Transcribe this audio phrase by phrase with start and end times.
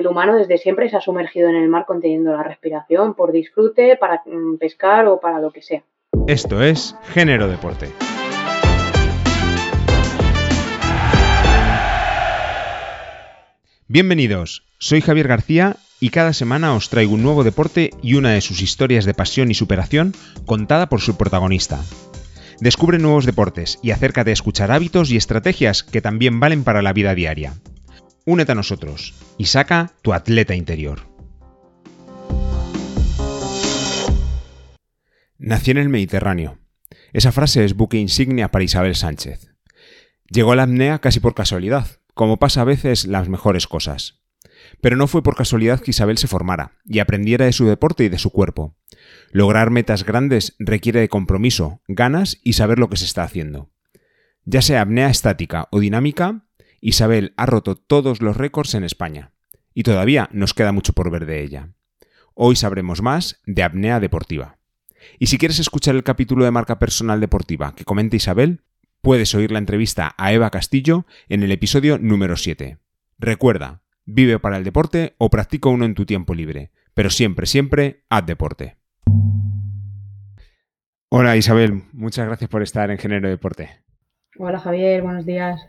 [0.00, 3.96] el humano desde siempre se ha sumergido en el mar conteniendo la respiración por disfrute,
[3.96, 5.82] para mm, pescar o para lo que sea.
[6.26, 7.88] Esto es Género Deporte.
[13.88, 18.40] Bienvenidos, soy Javier García y cada semana os traigo un nuevo deporte y una de
[18.40, 20.14] sus historias de pasión y superación
[20.46, 21.78] contada por su protagonista.
[22.60, 26.94] Descubre nuevos deportes y acércate a escuchar hábitos y estrategias que también valen para la
[26.94, 27.54] vida diaria.
[28.26, 31.00] Únete a nosotros y saca tu atleta interior.
[35.38, 36.58] Nací en el Mediterráneo.
[37.12, 39.48] Esa frase es buque insignia para Isabel Sánchez.
[40.28, 44.20] Llegó a la apnea casi por casualidad, como pasa a veces las mejores cosas.
[44.82, 48.10] Pero no fue por casualidad que Isabel se formara y aprendiera de su deporte y
[48.10, 48.76] de su cuerpo.
[49.32, 53.70] Lograr metas grandes requiere de compromiso, ganas y saber lo que se está haciendo.
[54.44, 56.44] Ya sea apnea estática o dinámica,
[56.80, 59.32] Isabel ha roto todos los récords en España.
[59.74, 61.74] Y todavía nos queda mucho por ver de ella.
[62.34, 64.58] Hoy sabremos más de apnea deportiva.
[65.18, 68.62] Y si quieres escuchar el capítulo de marca personal deportiva que comenta Isabel,
[69.02, 72.78] puedes oír la entrevista a Eva Castillo en el episodio número 7.
[73.18, 78.04] Recuerda, vive para el deporte o practica uno en tu tiempo libre, pero siempre, siempre,
[78.08, 78.76] haz deporte.
[81.08, 83.82] Hola Isabel, muchas gracias por estar en Género Deporte.
[84.38, 85.60] Hola Javier, buenos días.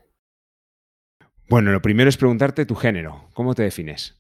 [1.51, 3.25] Bueno, lo primero es preguntarte tu género.
[3.33, 4.17] ¿Cómo te defines?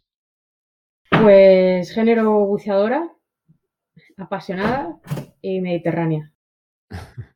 [1.09, 3.09] Pues género buceadora,
[4.17, 4.99] apasionada
[5.41, 6.33] y mediterránea.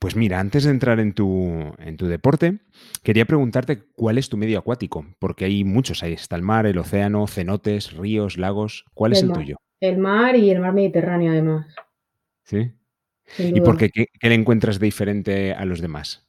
[0.00, 2.58] Pues mira, antes de entrar en tu, en tu deporte,
[3.04, 6.78] quería preguntarte cuál es tu medio acuático, porque hay muchos, ahí está el mar, el
[6.78, 8.84] océano, cenotes, ríos, lagos.
[8.94, 9.58] ¿Cuál es el tuyo?
[9.78, 11.72] El mar y el mar Mediterráneo, además.
[12.42, 12.72] ¿Sí?
[13.38, 16.28] ¿Y por qué, qué, le encuentras de diferente a los demás?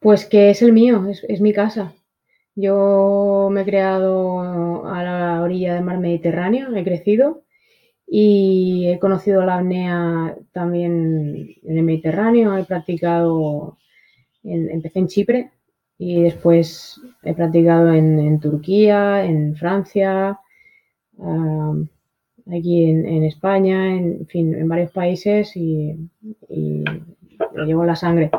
[0.00, 1.92] Pues que es el mío, es, mi casa.
[2.54, 7.42] Yo me he creado a la orilla del mar Mediterráneo, he crecido
[8.06, 13.78] y he conocido la apnea también en el Mediterráneo, he practicado,
[14.44, 15.50] empecé en Chipre
[15.98, 20.38] y después he practicado en, Turquía, en Francia,
[22.46, 26.08] aquí en, España, en, fin, en varios países y,
[26.48, 26.84] y
[27.66, 28.30] llevo en la sangre.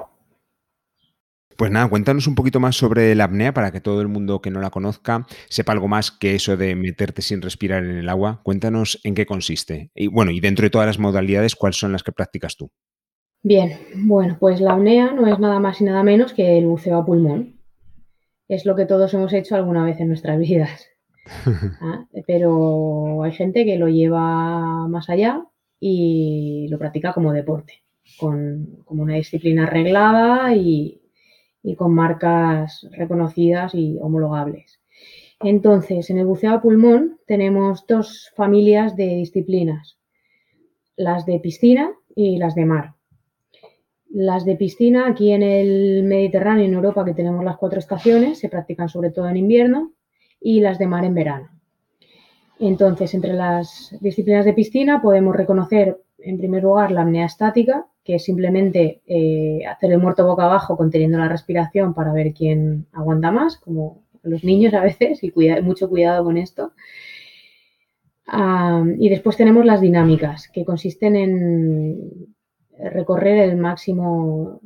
[1.60, 4.50] Pues nada, cuéntanos un poquito más sobre la apnea para que todo el mundo que
[4.50, 8.40] no la conozca sepa algo más que eso de meterte sin respirar en el agua.
[8.44, 9.92] Cuéntanos en qué consiste.
[9.94, 12.72] Y bueno, y dentro de todas las modalidades, ¿cuáles son las que practicas tú?
[13.44, 16.98] Bien, bueno, pues la apnea no es nada más y nada menos que el buceo
[16.98, 17.60] a pulmón.
[18.48, 20.88] Es lo que todos hemos hecho alguna vez en nuestras vidas.
[21.82, 25.44] Ah, pero hay gente que lo lleva más allá
[25.78, 27.84] y lo practica como deporte,
[28.18, 31.02] con, como una disciplina arreglada y,
[31.64, 34.80] y con marcas reconocidas y homologables.
[35.42, 39.98] Entonces, en el buceo a pulmón tenemos dos familias de disciplinas,
[40.96, 42.96] las de piscina y las de mar.
[44.10, 48.50] Las de piscina, aquí en el Mediterráneo, en Europa, que tenemos las cuatro estaciones, se
[48.50, 49.94] practican sobre todo en invierno,
[50.42, 51.50] y las de mar en verano.
[52.60, 58.18] Entonces, entre las disciplinas de piscina podemos reconocer, en primer lugar, la apnea estática, que
[58.18, 63.58] simplemente eh, hacer el muerto boca abajo conteniendo la respiración para ver quién aguanta más,
[63.58, 65.32] como los niños a veces, y
[65.62, 66.74] mucho cuidado con esto.
[68.98, 72.36] y después tenemos las dinámicas, que consisten en
[72.80, 74.60] recorrer el máximo,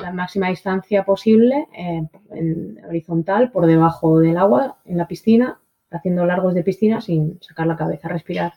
[0.00, 5.60] la máxima distancia posible eh, en horizontal por debajo del agua en la piscina,
[5.90, 8.52] haciendo largos de piscina sin sacar la cabeza, respirar.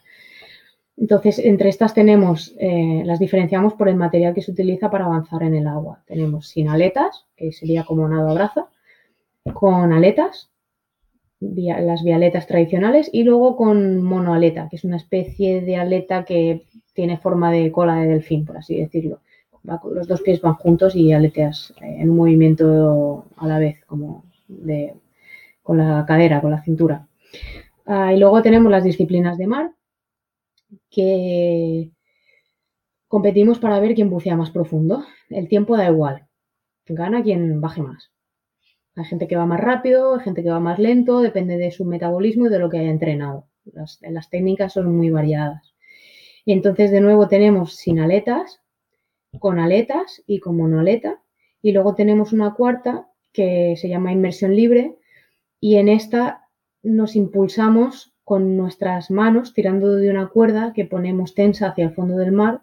[1.01, 5.41] Entonces, entre estas tenemos, eh, las diferenciamos por el material que se utiliza para avanzar
[5.41, 6.03] en el agua.
[6.05, 8.67] Tenemos sin aletas, que sería como nado a brazo,
[9.51, 10.51] con aletas,
[11.39, 17.17] las vialetas tradicionales, y luego con monoaleta, que es una especie de aleta que tiene
[17.17, 19.21] forma de cola de delfín, por así decirlo.
[19.63, 24.23] los dos pies van juntos y aleteas eh, en un movimiento a la vez, como
[24.47, 24.93] de,
[25.63, 27.07] con la cadera, con la cintura.
[27.87, 29.71] Ah, y luego tenemos las disciplinas de mar,
[30.89, 31.91] que
[33.07, 35.05] competimos para ver quién bucea más profundo.
[35.29, 36.27] El tiempo da igual,
[36.87, 38.11] gana quien baje más.
[38.95, 41.85] Hay gente que va más rápido, hay gente que va más lento, depende de su
[41.85, 43.47] metabolismo y de lo que haya entrenado.
[43.63, 45.73] Las, técnicas son muy variadas.
[46.45, 48.61] Y entonces de nuevo tenemos sin aletas,
[49.39, 51.21] con aletas y con monoaleta.
[51.61, 54.97] Y luego tenemos una cuarta que se llama inmersión libre
[55.59, 56.49] y en esta
[56.83, 62.15] nos impulsamos con nuestras manos tirando de una cuerda que ponemos tensa hacia el fondo
[62.15, 62.61] del mar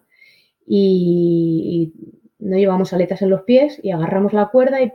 [0.65, 1.93] y,
[2.39, 4.91] no llevamos aletas en los pies y agarramos la cuerda y,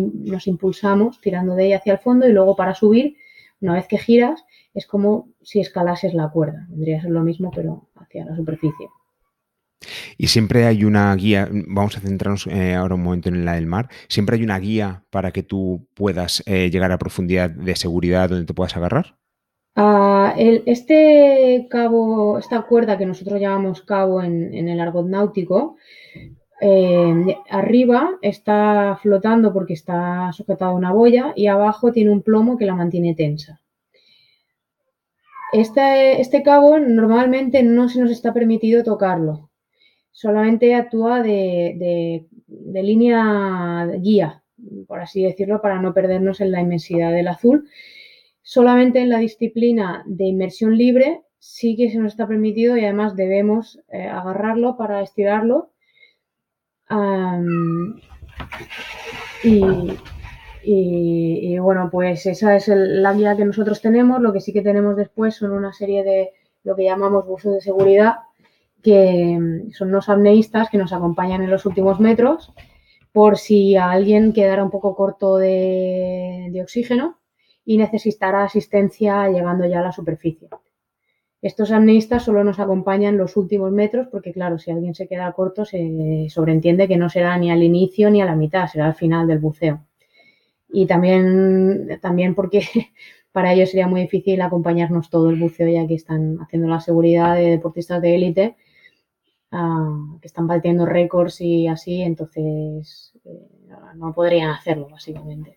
[0.00, 3.18] nos impulsamos tirando de ella hacia el fondo y luego para subir
[3.60, 6.64] Una vez que giras, es como si escalases la cuerda.
[6.70, 8.88] Vendría ser lo mismo, pero hacia la superficie.
[10.16, 13.66] Y siempre hay una guía, vamos a centrarnos eh, ahora un momento en la del
[13.66, 18.30] mar, siempre hay una guía para que tú puedas eh, llegar a profundidad de seguridad
[18.30, 19.18] donde te puedas agarrar.
[19.76, 25.76] Ah, este cabo, esta cuerda que nosotros llamamos cabo en, el argot náutico,
[26.60, 32.56] eh, arriba está flotando porque está sujetado a una boya y abajo tiene un plomo
[32.56, 33.60] que la mantiene tensa.
[35.52, 39.50] Este, este cabo normalmente no se nos está permitido tocarlo,
[40.10, 44.42] solamente actúa de, línea guía,
[44.86, 47.68] por así decirlo, para no perdernos en la inmensidad del azul.
[48.44, 53.16] Solamente en la disciplina de inmersión libre sí que se nos está permitido y además
[53.16, 55.72] debemos eh, agarrarlo para estirarlo.
[60.62, 64.20] y, bueno, pues esa es la guía que nosotros tenemos.
[64.20, 66.30] Lo que sí que tenemos después son una serie de
[66.62, 68.16] lo que llamamos buzos de seguridad
[68.82, 72.52] que mm, son unos apneístas que nos acompañan en los últimos metros
[73.10, 77.18] por si a alguien quedara un poco corto de, oxígeno
[77.64, 80.48] y necesitara asistencia llegando ya a la superficie.
[81.40, 85.64] Estos apneístas solo nos acompañan los últimos metros porque, claro, si alguien se queda corto,
[85.64, 89.26] se sobreentiende que no será ni al inicio ni a la mitad, será al final
[89.26, 89.84] del buceo.
[90.72, 92.62] Y también, también porque
[93.32, 97.34] para ellos sería muy difícil acompañarnos todo el buceo ya que están haciendo la seguridad
[97.34, 98.56] de deportistas de élite
[100.20, 103.46] que están batiendo récords y así, entonces eh,
[103.94, 105.56] no podrían hacerlo básicamente.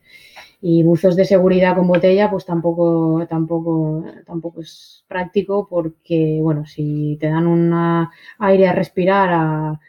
[0.60, 7.16] Y buzos de seguridad con botella, pues tampoco, tampoco, tampoco es práctico porque, bueno, si
[7.20, 8.08] te dan un
[8.40, 9.80] aire a respirar a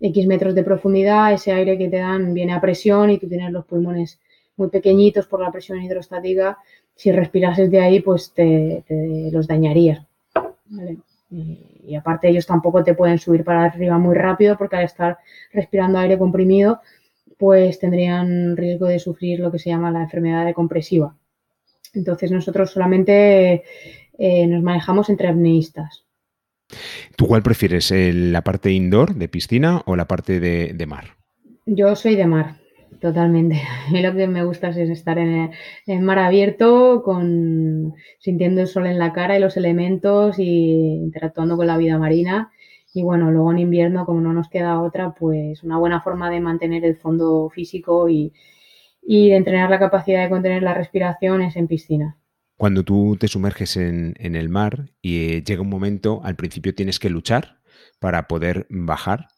[0.00, 3.50] X metros de profundidad, ese aire que te dan viene a presión y tú tienes
[3.52, 4.20] los pulmones
[4.58, 6.58] muy pequeñitos por la presión hidrostática.
[6.94, 8.84] Si respirases de ahí, pues te,
[9.32, 10.04] los dañarías.
[10.66, 10.98] ¿vale?
[11.30, 15.18] Y, aparte ellos tampoco te pueden subir para arriba muy rápido porque al estar
[15.52, 16.80] respirando aire comprimido,
[17.38, 21.16] pues tendrían riesgo de sufrir lo que se llama la enfermedad de compresiva.
[21.94, 23.62] Entonces nosotros solamente
[24.18, 26.04] eh, nos manejamos entre apneístas.
[27.16, 31.16] ¿Tú cuál prefieres, la parte indoor de piscina o la parte de mar?
[31.64, 32.56] Yo soy de mar.
[33.00, 33.60] Totalmente.
[33.92, 35.50] Y lo que me gusta es estar en
[35.86, 41.56] el, mar abierto, con, sintiendo el sol en la cara y los elementos y interactuando
[41.56, 42.50] con la vida marina.
[42.94, 46.40] Y bueno, luego en invierno, como no nos queda otra, pues una buena forma de
[46.40, 48.32] mantener el fondo físico y,
[49.02, 52.18] de entrenar la capacidad de contener la respiración es en piscina.
[52.56, 56.74] Cuando tú te sumerges en, en el mar y eh, llega un momento, al principio
[56.74, 57.60] tienes que luchar
[58.00, 59.28] para poder bajar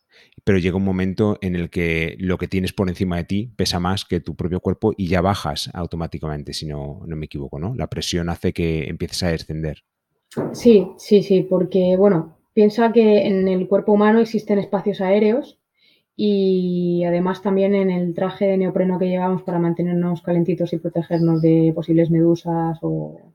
[0.44, 3.80] pero llega un momento en el que lo que tienes por encima de ti pesa
[3.80, 7.74] más que tu propio cuerpo y ya bajas automáticamente, si no, no me equivoco, ¿no?
[7.74, 9.84] La presión hace que empieces a descender.
[10.52, 15.58] Sí, sí, sí, porque, bueno, piensa que en el cuerpo humano existen espacios aéreos
[16.16, 21.40] y además también en el traje de neopreno que llevamos para mantenernos calentitos y protegernos
[21.40, 23.32] de posibles medusas o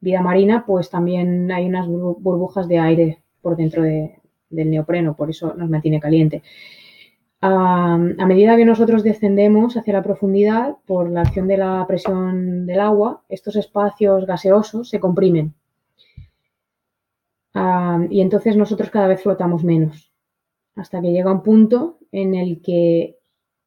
[0.00, 4.16] vida marina, pues también hay unas burbujas de aire por dentro de,
[4.50, 6.42] del neopreno, por eso nos mantiene caliente.
[7.40, 12.78] A, medida que nosotros descendemos hacia la profundidad, por la acción de la presión del
[12.78, 15.52] agua, estos espacios gaseosos se comprimen.
[17.54, 20.12] Y entonces nosotros cada vez flotamos menos,
[20.74, 23.18] hasta que llega un punto en el que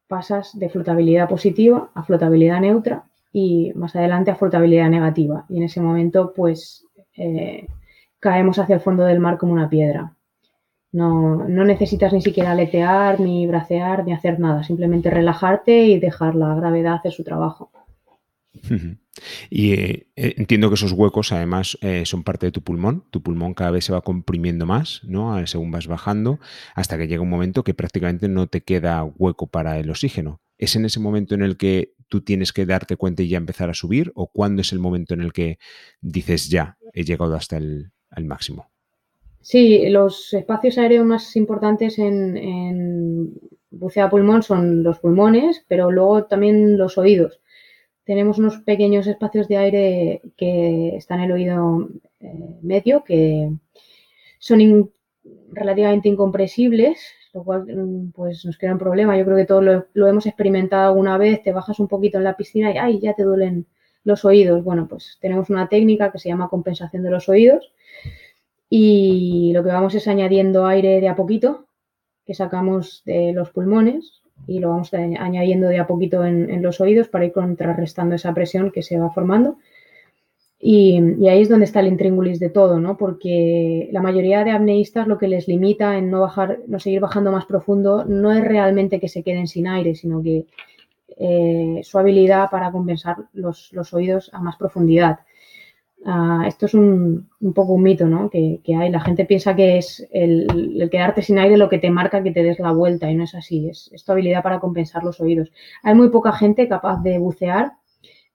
[0.07, 5.45] pasas de flotabilidad positiva a flotabilidad neutra y más adelante a flotabilidad negativa.
[5.49, 6.85] Y en ese momento, pues,
[7.17, 7.67] eh,
[8.19, 10.15] caemos hacia el fondo del mar como una piedra.
[10.91, 14.63] No, necesitas ni siquiera aletear, ni bracear, ni hacer nada.
[14.63, 17.71] Simplemente relajarte y dejar la gravedad hacer su trabajo.
[19.49, 23.03] Y eh, eh, entiendo que esos huecos además eh, son parte de tu pulmón.
[23.11, 25.45] Tu pulmón cada vez se va comprimiendo más, ¿no?
[25.47, 26.39] Según vas bajando,
[26.75, 30.41] hasta que llega un momento que prácticamente no te queda hueco para el oxígeno.
[30.57, 33.69] ¿Es en ese momento en el que tú tienes que darte cuenta y ya empezar
[33.69, 34.11] a subir?
[34.15, 35.59] ¿O cuándo es el momento en el que
[36.01, 37.91] dices ya, he llegado hasta el
[38.23, 38.69] máximo?
[39.45, 43.39] Sí, los espacios aéreos más importantes en, en
[44.09, 47.39] pulmón son los pulmones, pero luego también los oídos.
[48.05, 53.51] Tenemos unos pequeños espacios de aire que están en el oído eh, medio, que
[54.39, 54.91] son
[55.51, 56.99] relativamente incompresibles,
[57.33, 59.17] lo cual mm, pues nos crea un problema.
[59.17, 62.23] Yo creo que todos lo, lo, hemos experimentado alguna vez, te bajas un poquito en
[62.25, 62.99] la piscina y ¡ay!
[62.99, 63.65] ya te duelen
[64.03, 64.63] los oídos.
[64.63, 67.73] Bueno, pues tenemos una técnica que se llama compensación de los oídos,
[68.69, 71.67] y lo que vamos es añadiendo aire de a poquito
[72.25, 77.07] que sacamos de los pulmones y lo vamos añadiendo de a poquito en, los oídos
[77.07, 79.57] para ir contrarrestando esa presión que se va formando.
[80.59, 82.97] Y, ahí es donde está el intríngulis de todo, ¿no?
[82.97, 87.31] Porque la mayoría de apneístas lo que les limita en no bajar, no seguir bajando
[87.31, 90.45] más profundo, no es realmente que se queden sin aire, sino que
[91.17, 95.19] eh, su habilidad para compensar los, oídos a más profundidad.
[96.05, 98.29] Ah, esto es un, poco un mito, ¿no?
[98.29, 98.91] Que, hay.
[98.91, 102.43] La gente piensa que es el, quedarte sin aire lo que te marca que te
[102.43, 103.67] des la vuelta y no es así.
[103.69, 105.51] Es, es tu habilidad para compensar los oídos.
[105.83, 107.73] Hay muy poca gente capaz de bucear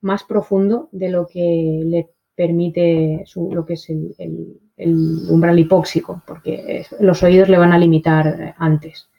[0.00, 4.58] más profundo de lo que le permite lo que es el,
[5.28, 9.10] umbral hipóxico, porque los oídos le van a limitar antes.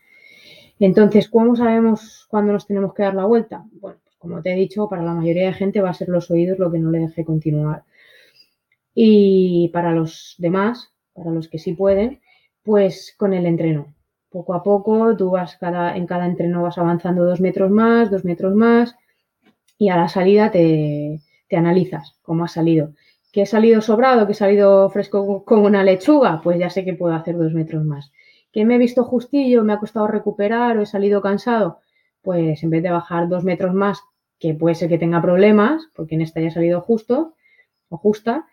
[0.79, 3.63] Entonces, ¿cómo sabemos cuándo nos tenemos que dar la vuelta?
[3.74, 6.31] Bueno, pues como te he dicho, para la mayoría de gente va a ser los
[6.31, 7.84] oídos lo que no le deje continuar.
[8.93, 12.21] Y para los demás, para los que sí pueden,
[12.63, 13.93] pues con el entreno.
[14.29, 18.24] Poco a poco, tú vas cada, en cada entreno vas avanzando dos metros más, dos
[18.24, 18.95] metros más,
[19.77, 21.19] y a la salida te,
[21.51, 22.93] analizas cómo ha salido.
[23.31, 26.39] ¿Que he salido sobrado, que he salido fresco como una lechuga?
[26.43, 28.12] Pues ya sé que puedo hacer dos metros más.
[28.51, 31.79] ¿Que me he visto justillo, me ha costado recuperar o he salido cansado?
[32.21, 34.01] Pues en vez de bajar dos metros más,
[34.38, 37.33] que puede ser que tenga problemas, porque en esta ya he salido justo
[37.89, 38.45] o justa,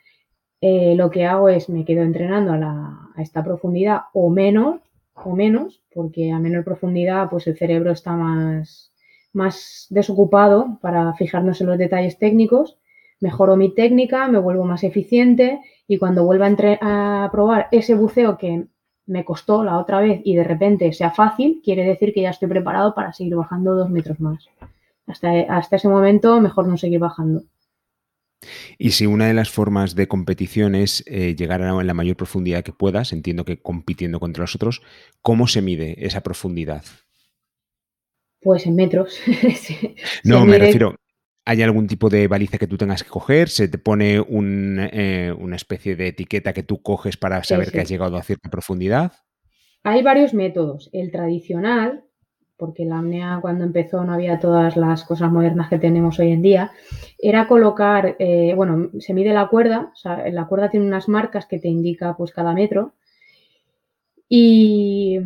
[0.61, 4.81] eh, lo que hago es me quedo entrenando a, a, esta profundidad o menos,
[5.15, 8.93] o menos, porque a menor profundidad pues el cerebro está más,
[9.33, 12.79] más desocupado para fijarnos en los detalles técnicos,
[13.21, 16.49] mejoro mi técnica, me vuelvo más eficiente y cuando vuelva
[16.81, 18.67] a, probar ese buceo que
[19.07, 22.49] me costó la otra vez y de repente sea fácil, quiere decir que ya estoy
[22.49, 24.49] preparado para seguir bajando dos metros más.
[25.07, 27.43] Hasta, hasta ese momento, mejor no seguir bajando.
[28.79, 32.63] Y si una de las formas de competición es eh, llegar a la mayor profundidad
[32.63, 34.83] que puedas, entiendo que compitiendo contra los otros,
[35.23, 36.85] ¿cómo se mide esa profundidad?
[38.41, 39.19] Pues en metros.
[40.25, 40.95] no, me refiero,
[41.45, 43.49] ¿hay algún tipo de baliza que tú tengas que coger?
[43.49, 47.89] ¿Se te pone eh, una especie de etiqueta que tú coges para saber que has
[47.89, 49.13] llegado a cierta profundidad?
[49.83, 50.91] Hay varios métodos.
[50.93, 52.05] El tradicional,
[52.59, 56.43] porque la apnea cuando empezó no había todas las cosas modernas que tenemos hoy en
[56.43, 56.73] día,
[57.19, 61.47] era colocar, eh, bueno, se mide la cuerda, o sea, la cuerda tiene unas marcas
[61.47, 62.95] que te indica pues cada metro.
[64.29, 65.19] Y,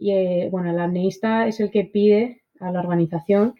[0.00, 3.54] eh, bueno, el apneísta es el que pide a la organización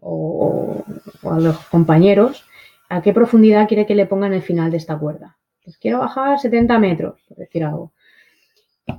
[0.00, 0.84] o,
[1.22, 2.44] a los compañeros
[2.88, 5.36] a qué profundidad quiere que le pongan el final de esta cuerda.
[5.62, 7.92] Pues quiero bajar 70 metros, por decir algo.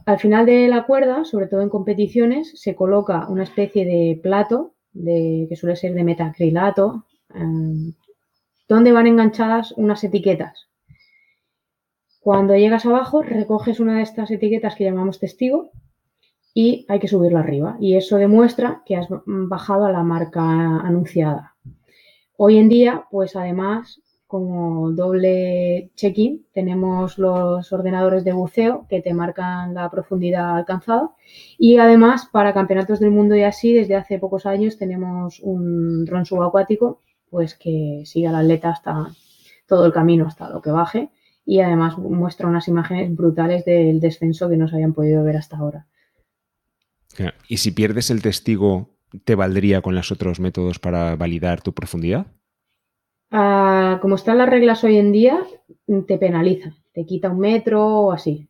[0.05, 4.73] Al final de la cuerda, sobre todo en competiciones, se coloca una especie de plato
[4.93, 7.93] de, que suele ser de metacrilato, em,
[8.67, 10.67] donde van enganchadas unas etiquetas.
[12.19, 15.69] Cuando llegas abajo, recoges una de estas etiquetas que llamamos testigo
[16.55, 17.77] y hay que subirlo arriba.
[17.79, 21.55] Y eso demuestra que has bajado a la marca anunciada.
[22.37, 29.13] Hoy en día, pues además, como doble check-in, tenemos los ordenadores de buceo que te
[29.13, 31.11] marcan la profundidad alcanzada.
[31.57, 36.25] Y además, para campeonatos del mundo y así, desde hace pocos años tenemos un dron
[36.25, 39.07] subacuático, pues que sigue al atleta hasta
[39.67, 41.11] todo el camino, hasta lo que baje.
[41.45, 45.57] Y además muestra unas imágenes brutales del descenso que no se habían podido ver hasta
[45.57, 45.87] ahora.
[47.47, 48.89] ¿Y si pierdes el testigo,
[49.23, 52.27] te valdría con los otros métodos para validar tu profundidad?
[53.37, 55.43] Ah, como están las reglas hoy en día,
[56.07, 58.47] te penaliza, te quita un metro o así.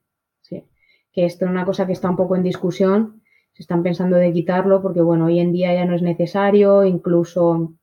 [1.12, 3.24] Que esto es una cosa que está un poco en discusión.
[3.54, 7.74] Se están pensando de quitarlo porque, bueno, hoy en día ya no es necesario, incluso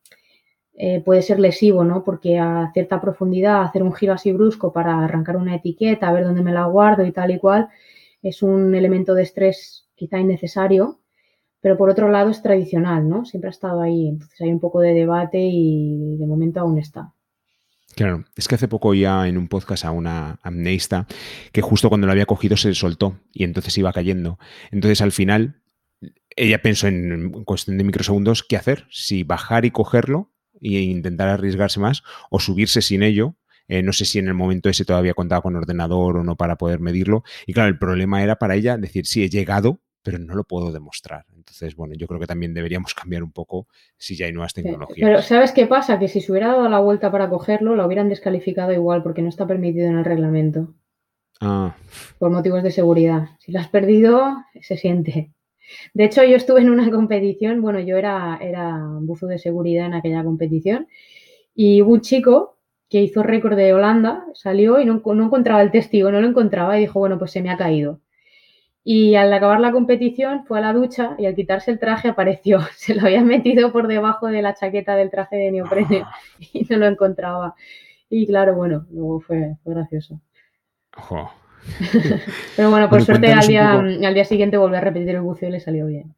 [0.75, 2.05] eh, puede ser lesivo, ¿no?
[2.05, 6.23] Porque a cierta profundidad hacer un giro así brusco para arrancar una etiqueta, a ver
[6.23, 7.69] dónde me la guardo y tal y cual,
[8.23, 11.01] es un elemento de estrés quizá innecesario,
[11.63, 13.25] pero por otro lado es tradicional, ¿no?
[13.25, 14.09] Siempre ha estado ahí.
[14.09, 17.15] Entonces hay un poco de debate y de momento aún está.
[17.95, 21.07] Claro, es que hace poco ya en un podcast a una amneista
[21.53, 24.39] que justo cuando lo había cogido se soltó y entonces iba cayendo.
[24.71, 25.63] Entonces al final
[26.35, 31.81] ella pensó en cuestión de microsegundos qué hacer, si bajar y cogerlo e intentar arriesgarse
[31.81, 33.37] más o subirse sin ello
[33.69, 36.57] eh, no sé si en el momento ese todavía contaba con ordenador o no para
[36.57, 37.25] poder medirlo.
[37.47, 40.73] Y claro, el problema era para ella decir, sí, he llegado, pero no lo puedo
[40.73, 41.25] demostrar.
[41.35, 43.67] Entonces, bueno, yo creo que también deberíamos cambiar un poco
[43.97, 45.09] si ya hay nuevas tecnologías.
[45.09, 45.99] Pero ¿sabes qué pasa?
[45.99, 49.29] Que si se hubiera dado la vuelta para cogerlo, lo hubieran descalificado igual porque no
[49.29, 50.75] está permitido en el reglamento.
[51.41, 51.75] Ah.
[52.19, 53.31] Por motivos de seguridad.
[53.39, 55.33] Si lo has perdido, se siente.
[55.95, 59.95] De hecho, yo estuve en una competición, bueno, yo era, era buzo de seguridad en
[59.95, 60.89] aquella competición
[61.55, 66.11] y hubo un chico que hizo récord de Holanda, salió y no, encontraba el testigo,
[66.11, 68.01] no lo encontraba y dijo, bueno, pues se me ha caído.
[68.85, 72.61] Y al acabar la competición fue a la ducha y al quitarse el traje apareció.
[72.77, 76.05] Se lo había metido por debajo de la chaqueta del traje de neoprene
[76.53, 77.55] y no lo encontraba.
[78.11, 80.21] Y claro, bueno, luego fue, gracioso.
[82.57, 85.53] Pero bueno, por suerte al día, al día siguiente volví a repetir el buceo y
[85.53, 86.15] le salió bien.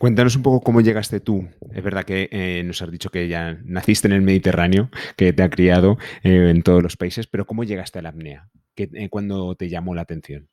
[0.00, 1.46] Cuéntanos un poco cómo llegaste tú.
[1.74, 5.42] Es verdad que eh, nos has dicho que ya naciste en el Mediterráneo, que te
[5.42, 8.48] ha criado eh, en todos los países, pero ¿cómo llegaste a la apnea?
[8.74, 10.48] ¿Qué, eh, ¿Cuándo te llamó la atención?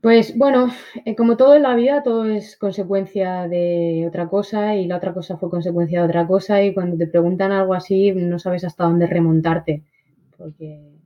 [0.00, 0.70] Pues bueno,
[1.16, 5.36] como todo en la vida, todo es consecuencia de otra cosa y la otra cosa
[5.38, 9.06] fue consecuencia de otra cosa y cuando te preguntan algo así no sabes hasta dónde
[9.08, 9.82] remontarte,
[10.36, 10.98] porque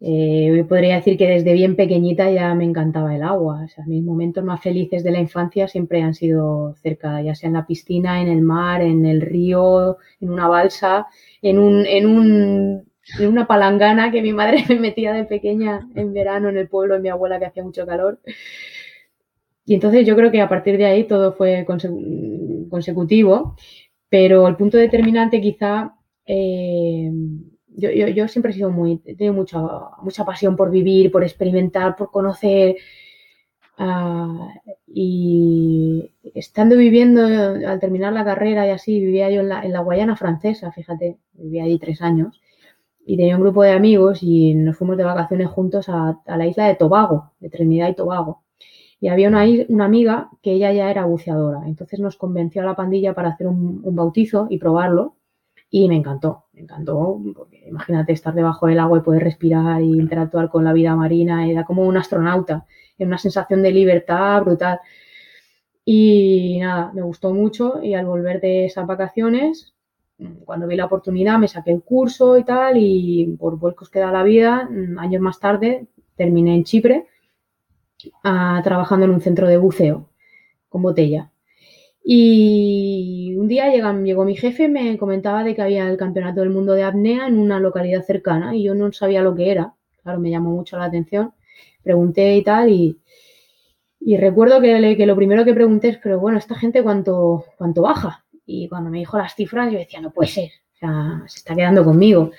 [0.00, 3.66] eh, podría decir que desde bien pequeñita ya me encantaba el agua.
[3.86, 7.66] mis momentos más felices de la infancia siempre han sido cerca, ya sea en la
[7.66, 11.06] piscina, en el mar, en el río, en una balsa,
[11.42, 12.87] en, un, en, un,
[13.18, 16.94] en una palangana que mi madre me metía de pequeña en verano en el pueblo
[16.94, 18.20] de mi abuela que hacía mucho calor.
[19.64, 21.66] Y entonces yo creo que a partir de ahí todo fue
[22.70, 23.56] consecutivo,
[24.08, 25.94] pero el punto determinante quizá...
[26.26, 27.10] Eh,
[27.78, 29.60] yo, yo, siempre he sido muy, tengo mucha,
[30.02, 32.76] mucha pasión por vivir, por experimentar, por conocer.
[33.76, 34.52] Ah,
[34.86, 39.80] y estando viviendo, al terminar la carrera y así, vivía yo en la, en la
[39.80, 42.40] Guayana francesa, fíjate, vivía allí tres años.
[43.10, 46.46] Y tenía un grupo de amigos y nos fuimos de vacaciones juntos a, a la
[46.46, 48.42] isla de Tobago, de Trinidad y Tobago.
[49.00, 51.62] Y había una, una, amiga que ella ya era buceadora.
[51.66, 55.16] Entonces nos convenció a la pandilla para hacer un, un bautizo y probarlo.
[55.70, 59.86] Y me encantó, me encantó, porque imagínate estar debajo del agua y poder respirar e
[59.86, 62.66] interactuar con la vida marina, era como un astronauta,
[62.98, 64.80] era una sensación de libertad brutal.
[65.82, 69.74] Y nada, me gustó mucho y al volver de esas vacaciones,
[70.44, 74.10] cuando vi la oportunidad me saqué el curso y tal y por vuelcos que da
[74.10, 77.06] la vida, años más tarde terminé en Chipre
[78.24, 80.08] ah, trabajando en un centro de buceo
[80.68, 81.30] con botella.
[82.10, 86.50] Y un día llegó mi jefe y me comentaba de que había el campeonato del
[86.50, 89.74] mundo de apnea en una localidad cercana y yo no sabía lo que era.
[90.02, 91.34] Claro, me llamó mucho la atención.
[91.82, 92.98] Pregunté y tal y,
[94.16, 98.24] recuerdo que, que, lo primero que pregunté es, pero bueno, ¿esta gente cuánto, cuánto baja?
[98.50, 101.54] Y cuando me dijo las cifras yo decía, no puede ser, o sea, se está
[101.54, 102.30] quedando conmigo.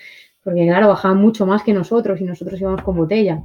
[0.43, 3.43] Porque claro, bajaban mucho más que nosotros y nosotros íbamos con botella.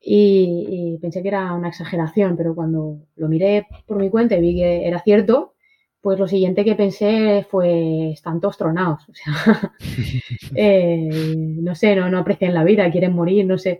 [0.00, 4.56] Y, pensé que era una exageración, pero cuando lo miré por mi cuenta y vi
[4.56, 5.54] que era cierto,
[6.00, 9.72] pues lo siguiente que pensé fue, están todos tronados, o sea,
[10.56, 13.78] eh, no sé, no, no aprecian la vida, quieren morir, no sé,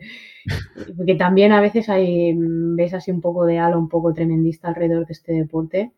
[0.97, 5.07] porque también a veces hay, ves así un poco de halo, un poco tremendista alrededor
[5.07, 5.93] de este deporte,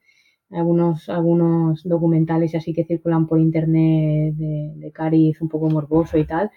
[0.51, 6.25] algunos, algunos documentales así que circulan por internet de, de cariz un poco morboso y
[6.25, 6.51] tal,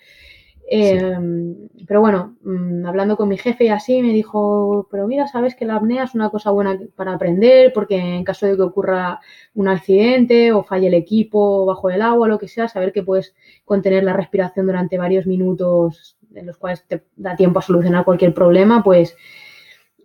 [0.71, 5.55] Em, pero bueno, mm, hablando con mi jefe y así, me dijo, pero mira, sabes
[5.55, 9.19] que la apnea es una cosa buena para aprender, porque en caso de que ocurra
[9.55, 13.33] un accidente o falle el equipo bajo el agua, lo que sea, saber que puedes
[13.65, 18.35] contener la respiración durante varios minutos en los cuales te da tiempo a solucionar cualquier
[18.35, 19.17] problema, pues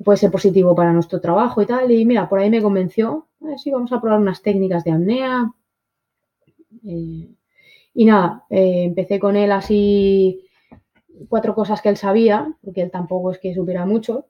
[0.02, 1.90] puede ser positivo para nuestro trabajo y tal.
[1.90, 5.52] Y mira, por ahí me convenció, eh, sí, vamos a probar unas técnicas de apnea.
[6.86, 7.28] Eh,
[7.94, 10.40] y nada, eh, empecé con él así
[11.28, 14.26] cuatro cosas que él sabía, porque él tampoco es que supiera mucho.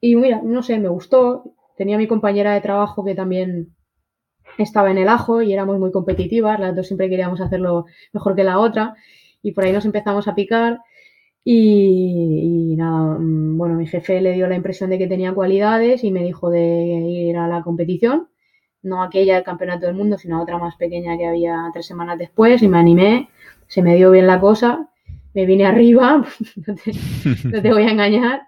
[0.00, 1.54] Y mira, no sé, me gustó.
[1.76, 3.74] Tenía mi compañera de trabajo que también
[4.58, 8.44] estaba en el ajo y éramos muy competitivas, las dos siempre queríamos hacerlo mejor que
[8.44, 8.96] la otra
[9.42, 10.80] y por ahí nos empezamos a picar
[11.50, 16.10] y, nada, mm, bueno, mi jefe le dio la impresión de que tenía cualidades y
[16.10, 18.28] me dijo de ir a la competición,
[18.82, 22.62] no aquella del Campeonato del Mundo, sino otra más pequeña que había tres semanas después
[22.62, 23.30] y me animé,
[23.66, 24.88] se me dio bien la cosa
[25.34, 26.26] me vine arriba,
[27.44, 28.42] no, te, voy a engañar.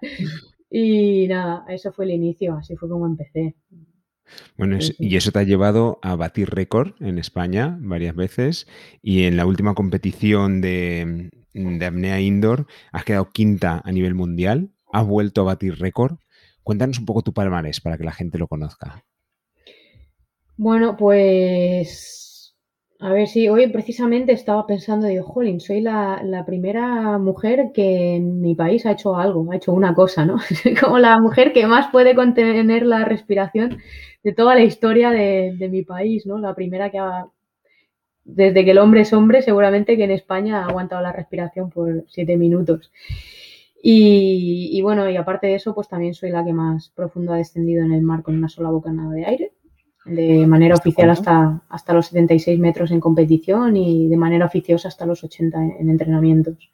[0.70, 3.54] Y nada, eso fue el inicio, así fue como empecé.
[4.56, 8.66] Bueno, y eso te ha llevado a batir récord en España varias veces
[9.02, 14.70] y en la última competición de, de apnea indoor has quedado quinta a nivel mundial,
[14.92, 16.18] has vuelto a batir récord.
[16.62, 19.04] Cuéntanos un poco tu palmarés para que la gente lo conozca.
[20.56, 22.20] Bueno, pues
[23.02, 28.42] a ver, si hoy precisamente estaba pensando, digo, jolín, soy la, primera mujer que en
[28.42, 30.36] mi país ha hecho algo, ha hecho una cosa, ¿no?
[30.80, 33.78] Como la mujer que más puede contener la respiración
[34.22, 36.38] de toda la historia de, mi país, ¿no?
[36.38, 37.26] La primera que ha,
[38.24, 42.04] desde que el hombre es hombre, seguramente que en España ha aguantado la respiración por
[42.09, 42.92] siete minutos.
[43.83, 47.37] Y, y bueno, y aparte de eso, pues también soy la que más profundo ha
[47.37, 49.52] descendido en el mar con una sola bocanada de aire
[50.04, 55.06] de manera oficial hasta, hasta los 76 metros en competición y de manera oficiosa hasta
[55.06, 56.72] los 80 en, entrenamientos.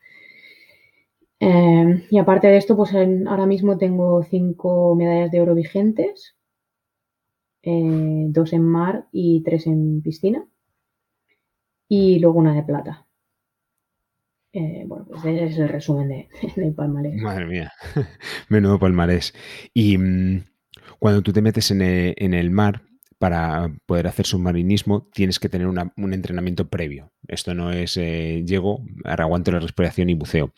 [1.40, 6.36] Eh, y aparte de esto, pues ahora mismo tengo cinco medallas de oro vigentes,
[7.62, 10.46] eh, dos en mar y tres en piscina,
[11.88, 13.06] y luego una de plata.
[14.52, 17.20] Eh, bueno, pues ese es el resumen de, del palmarés.
[17.20, 17.72] Madre mía,
[18.48, 19.34] menudo palmarés.
[19.74, 20.44] Y mm,
[20.98, 22.82] cuando tú te metes en el, mar,
[23.18, 27.12] para poder hacer submarinismo tienes que tener un entrenamiento previo.
[27.28, 30.52] Esto no es eh, llego, aguanto la respiración y buceo.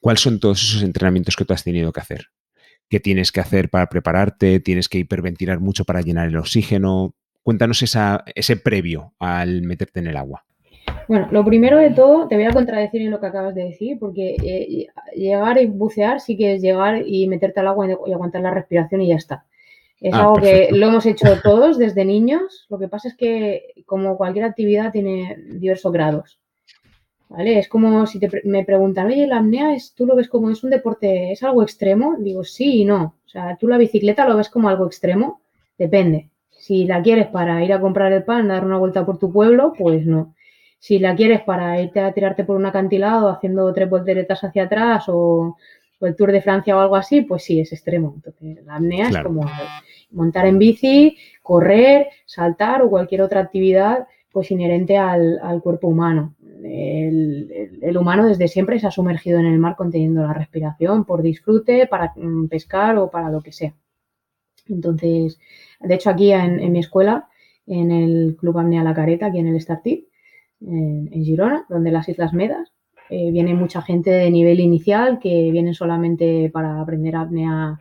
[0.00, 2.26] ¿Cuáles son todos esos entrenamientos que tú has tenido que hacer?
[2.88, 4.60] ¿Qué tienes que hacer para prepararte?
[4.60, 7.14] ¿Tienes que hiperventilar mucho para llenar el oxígeno?
[7.42, 10.45] Cuéntanos ese previo al meterte en el agua.
[11.08, 13.98] Bueno, lo primero de todo, te voy a contradecir en lo que acabas de decir,
[13.98, 18.42] porque eh, llegar y bucear sí que es llegar y meterte al agua y, aguantar
[18.42, 19.44] la respiración y ya está.
[20.00, 22.66] Es ah, algo que lo hemos hecho todos desde niños.
[22.68, 26.38] Lo que pasa es que, como cualquier actividad, tiene diversos grados.
[27.28, 27.58] ¿Vale?
[27.58, 30.62] Es como si te, me preguntan, oye, la apnea, es, ¿tú lo ves como es
[30.62, 32.16] un deporte, es algo extremo?
[32.18, 33.16] Digo, sí y no.
[33.24, 35.40] O sea, tú la bicicleta lo ves como algo extremo,
[35.76, 36.30] depende.
[36.50, 39.72] Si la quieres para ir a comprar el pan, dar una vuelta por tu pueblo,
[39.76, 40.35] pues no.
[40.78, 45.04] Si la quieres para irte a tirarte por un acantilado haciendo tres volteretas hacia atrás
[45.08, 45.56] o,
[46.00, 48.12] el Tour de Francia o algo así, pues sí, es extremo.
[48.16, 49.48] Entonces, la apnea es como
[50.10, 56.34] montar en bici, correr, saltar o cualquier otra actividad pues inherente al, cuerpo humano.
[56.62, 61.86] El, humano desde siempre se ha sumergido en el mar conteniendo la respiración por disfrute,
[61.86, 63.74] para mm, pescar o para lo que sea.
[64.68, 65.38] Entonces,
[65.80, 67.28] de hecho, aquí en, mi escuela,
[67.66, 70.06] en el Club Apnea La Careta, aquí en el Startip,
[70.60, 72.72] en, Girona, donde las Islas Medas,
[73.08, 77.78] eh, viene mucha gente de nivel inicial que vienen solamente para aprender apnea,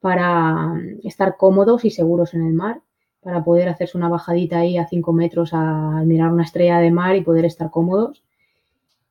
[0.00, 2.80] para estar cómodos y seguros en el mar,
[3.20, 7.16] para poder hacerse una bajadita ahí a 5 metros a mirar una estrella de mar
[7.16, 8.22] y poder estar cómodos.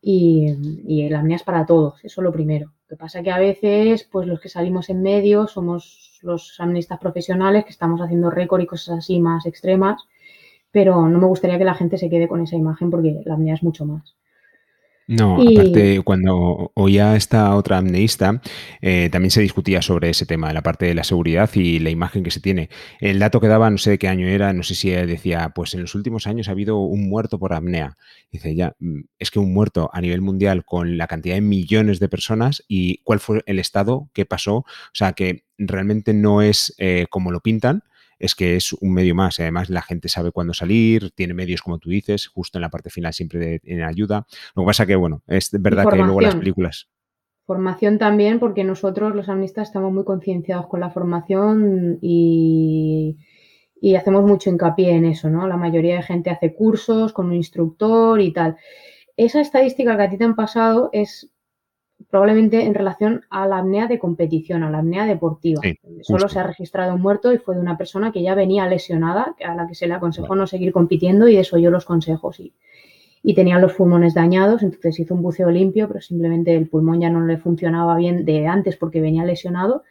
[0.02, 0.56] Y,
[0.88, 2.67] y el apnea es para todos, eso es lo primero.
[2.67, 6.99] Lo que pasa que a veces, pues los que salimos en medio somos los apneistas
[6.99, 10.08] profesionales que estamos haciendo récord y cosas así más extremas,
[10.71, 13.55] pero no me gustaría que la gente se quede con esa imagen porque la apnea
[13.55, 14.15] es mucho más.
[15.10, 18.43] No, aparte, cuando oía esta otra amneísta,
[18.79, 22.21] eh, también se discutía sobre ese tema, la parte de la seguridad y la imagen
[22.21, 22.69] que se tiene.
[22.99, 25.73] El dato que daba, no sé de qué año era, no sé si decía, pues
[25.73, 27.97] en los últimos años ha habido un muerto por apnea.
[28.32, 31.99] Dice, ya, mm, es que un muerto a nivel mundial con la cantidad de millones
[31.99, 34.58] de personas y cuál fue el estado, qué pasó.
[34.58, 37.82] O sea, que realmente no es eh, como lo pintan,
[38.19, 39.39] es que es un medio más.
[39.39, 42.89] Además, la gente sabe cuándo salir, tiene medios, como tú dices, justo en la parte
[42.89, 44.27] final siempre en ayuda.
[44.55, 46.89] Lo que pasa que, bueno, es verdad que luego las películas...
[47.45, 53.17] Formación también, porque nosotros los amnistas estamos muy concienciados con la formación y,
[53.82, 55.47] y hacemos mucho hincapié en eso, ¿no?
[55.47, 58.58] La mayoría de gente hace cursos con un instructor y tal.
[59.17, 61.32] Esa estadística que a ti te han pasado es
[62.09, 65.62] probablemente en relación a la apnea de competición, a la apnea deportiva.
[66.01, 69.35] Solo se ha registrado un muerto y fue de una persona que ya venía lesionada,
[69.43, 72.39] a la que se le aconsejó no seguir compitiendo y eso yo los consejos.
[72.39, 72.53] Y,
[73.21, 77.09] y tenía los pulmones dañados, entonces hizo un buceo limpio, pero simplemente el pulmón ya
[77.09, 79.83] no le funcionaba bien de antes porque venía lesionado.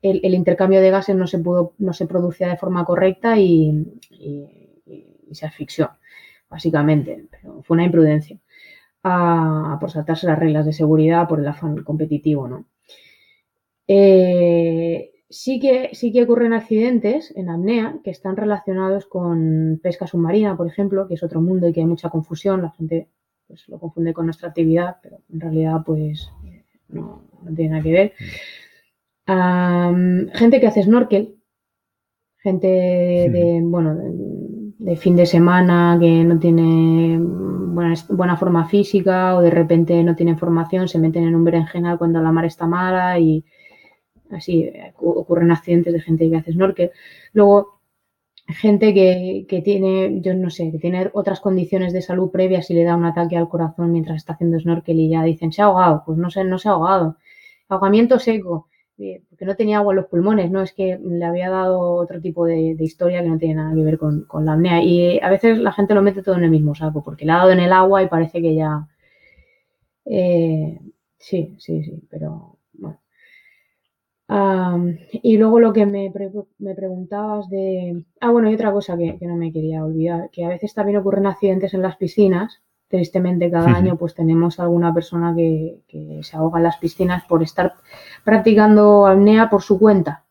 [0.00, 5.34] El, intercambio de gases no se, pudo, no se producía de forma correcta y, y
[5.34, 5.90] se asfixió,
[6.48, 7.26] básicamente.
[7.32, 8.38] Pero fue una imprudencia
[9.02, 12.66] por saltarse las reglas de seguridad por el afán competitivo, ¿no?
[13.86, 20.56] Eh, sí, que, sí que ocurren accidentes en apnea que están relacionados con pesca submarina,
[20.56, 22.62] por ejemplo, que es otro mundo y que hay mucha confusión.
[22.62, 23.08] La gente
[23.46, 26.30] pues, lo confunde con nuestra actividad, pero en realidad pues
[26.88, 27.22] no,
[27.56, 28.12] tiene nada que ver.
[30.34, 31.36] gente que hace snorkel,
[32.38, 34.47] gente de, bueno, de
[34.96, 40.88] fin de semana que no tiene buena, forma física o de repente no tienen formación,
[40.88, 43.44] se meten en un berenjenal cuando la mar está mala y
[44.30, 46.90] así ocurren accidentes de gente que hace snorkel.
[47.32, 47.80] Luego,
[48.48, 52.84] gente que, tiene, yo no sé, que tiene otras condiciones de salud previas y le
[52.84, 56.02] da un ataque al corazón mientras está haciendo snorkel y ya dicen, se ha ahogado.
[56.06, 57.16] Pues no, sé, no se ha ahogado.
[57.68, 58.68] Ahogamiento seco
[59.30, 60.60] porque no tenía agua en los pulmones, ¿no?
[60.62, 63.98] Es que le había dado otro tipo de, historia que no tiene nada que ver
[63.98, 64.82] con, la apnea.
[64.82, 67.36] Y a veces la gente lo mete todo en el mismo saco, porque le ha
[67.36, 68.88] dado en el agua y parece que ya...
[70.04, 70.80] Eh,
[71.18, 72.98] sí, sí, sí, pero bueno.
[75.12, 76.10] y luego lo que me,
[76.74, 78.04] preguntabas de...
[78.20, 80.98] Ah, bueno, y otra cosa que, que no me quería olvidar, que a veces también
[80.98, 85.82] ocurren accidentes en las piscinas tristemente cada año pues tenemos alguna persona que,
[86.22, 87.74] se ahoga en las piscinas por estar
[88.24, 90.24] practicando apnea por su cuenta.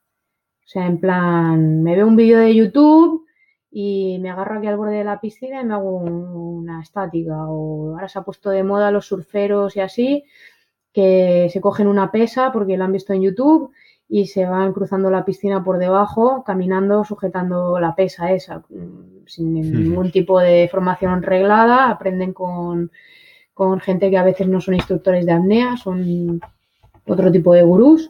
[0.65, 3.26] O sea, en plan, me veo un vídeo de YouTube
[3.72, 7.48] y me agarro aquí al borde de la piscina y me hago una estática.
[7.48, 10.24] O ahora se ha puesto de moda los surferos y así,
[10.91, 13.72] que se cogen una pesa porque lo han visto en YouTube
[14.10, 19.54] y se van cruzando la piscina por debajo, caminando, sujetando la pesa esa, mm, sin
[19.54, 22.91] ningún tipo de formación reglada, aprenden con,
[23.54, 26.39] con gente que a veces no son instructores de apnea, son
[27.06, 28.10] otro tipo de gurús.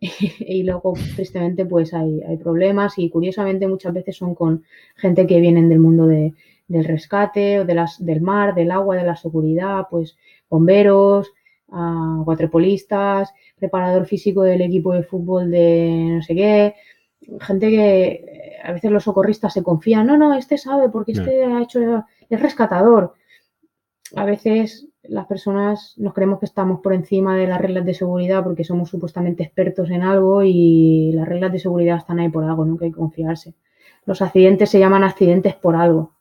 [0.00, 4.62] y luego, tristemente, pues hay, problemas y curiosamente muchas veces son con
[4.94, 9.04] gente que vienen del mundo del rescate o de las, del mar, del agua, de
[9.04, 10.16] la seguridad, pues
[10.48, 11.32] bomberos,
[11.68, 16.74] uh, waterpolistas, preparador físico del equipo de fútbol de no sé qué,
[17.40, 21.62] gente que a veces los socorristas se confían, no, no, este sabe porque este ha
[21.62, 23.14] hecho, es rescatador.
[24.16, 28.42] A veces las personas nos creemos que estamos por encima de las reglas de seguridad
[28.44, 32.64] porque somos supuestamente expertos en algo y las reglas de seguridad están ahí por algo,
[32.64, 33.54] nunca hay que confiarse.
[34.06, 36.12] Los accidentes se llaman accidentes por algo.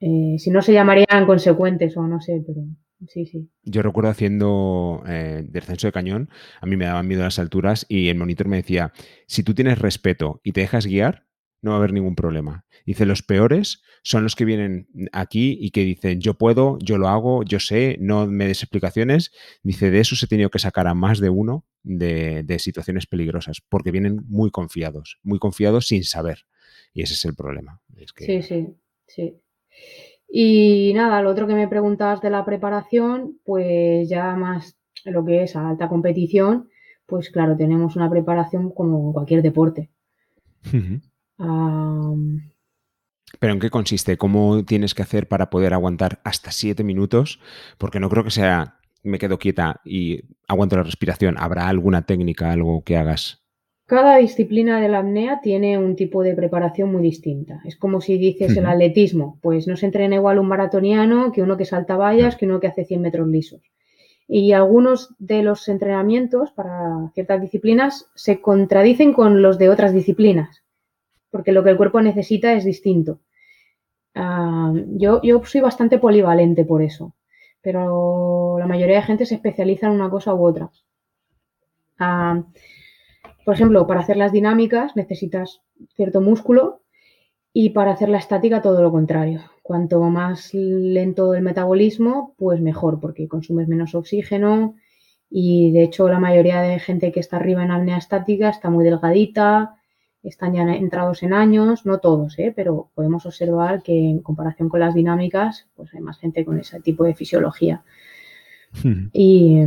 [0.00, 2.62] Eh, si no se llamarían consecuentes o no sé, pero
[3.08, 3.50] sí, sí.
[3.62, 8.08] Yo recuerdo haciendo eh, descenso de cañón, a mí me daban miedo las alturas y
[8.08, 8.92] el monitor me decía,
[9.26, 11.26] si tú tienes respeto y te dejas guiar,
[11.62, 12.66] no va a haber ningún problema.
[12.84, 17.08] Dice, los peores son los que vienen aquí y que dicen, yo puedo, yo lo
[17.08, 19.30] hago, yo sé, no me des explicaciones.
[19.62, 23.62] Dice, de eso se ha tenido que sacar a más de uno de, situaciones peligrosas,
[23.68, 26.46] porque vienen muy confiados, muy confiados sin saber.
[26.92, 27.80] Y ese es el problema.
[28.16, 28.74] Sí, sí,
[29.06, 29.40] sí.
[30.34, 35.42] Y nada, lo otro que me preguntas de la preparación, pues ya más lo que
[35.42, 36.70] es alta competición,
[37.04, 39.90] pues claro, tenemos una preparación como cualquier deporte.
[43.40, 44.16] ¿Pero en qué consiste?
[44.16, 47.38] ¿Cómo tienes que hacer para poder aguantar hasta siete minutos?
[47.76, 51.36] Porque no creo que sea me quedo quieta y aguanto la respiración.
[51.38, 53.41] ¿Habrá alguna técnica, algo que hagas?
[53.92, 57.60] Cada disciplina de la apnea tiene un tipo de preparación muy distinta.
[57.66, 61.58] Es como si dices el atletismo, pues no se entrena igual un maratoniano que uno
[61.58, 63.60] que salta vallas, que uno que hace 100 metros lisos.
[64.26, 70.62] Y algunos de los entrenamientos para ciertas disciplinas se contradicen con los de otras disciplinas
[71.30, 73.18] porque lo que el cuerpo necesita es distinto.
[74.14, 77.14] Ah, yo, soy bastante polivalente por eso,
[77.60, 80.70] pero la mayoría de gente se especializa en una cosa u otra.
[81.98, 82.42] Ah,
[83.44, 85.62] por ejemplo, para hacer las dinámicas necesitas
[85.94, 86.82] cierto músculo
[87.52, 89.42] y para hacer la estática todo lo contrario.
[89.62, 94.74] Cuanto más lento el metabolismo, pues mejor, porque consumes menos oxígeno
[95.30, 98.84] y de hecho la mayoría de gente que está arriba en apnea estática está muy
[98.84, 99.76] delgadita,
[100.22, 102.52] están ya entrados en años, no todos, ¿eh?
[102.54, 106.80] pero podemos observar que en comparación con las dinámicas, pues hay más gente con ese
[106.80, 107.82] tipo de fisiología.
[108.82, 109.08] Hmm.
[109.12, 109.62] Y,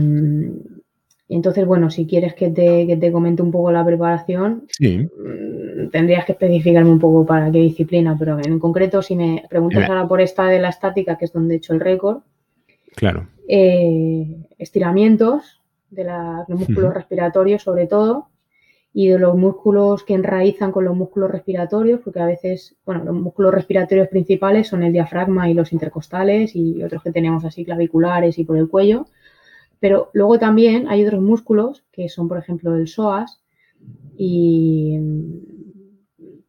[1.28, 6.92] entonces, bueno, si quieres que te, comente un poco la preparación, mm, tendrías que especificarme
[6.92, 10.60] un poco para qué disciplina, pero en concreto, si me preguntas ahora por esta de
[10.60, 12.20] la estática, que es donde he hecho el récord,
[12.96, 13.28] claro.
[13.48, 18.30] Eh, estiramientos de, los músculos respiratorios sobre todo,
[18.94, 23.16] y de los músculos que enraizan con los músculos respiratorios, porque a veces, bueno, los
[23.16, 28.40] músculos respiratorios principales son el diafragma y los intercostales y otros que tenemos así claviculares
[28.40, 29.08] y por el cuello,
[29.80, 33.42] pero luego también hay otros músculos que son, por ejemplo, el psoas
[34.18, 34.96] y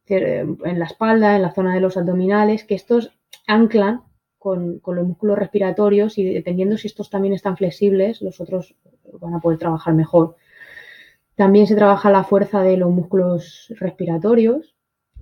[0.09, 3.13] en la espalda, en la zona de los abdominales, que estos
[3.47, 4.03] anclan
[4.39, 8.77] con, con, los músculos respiratorios y dependiendo si estos también están flexibles, los otros
[9.21, 10.37] van a poder trabajar mejor.
[11.35, 14.77] También se trabaja la fuerza de los músculos respiratorios,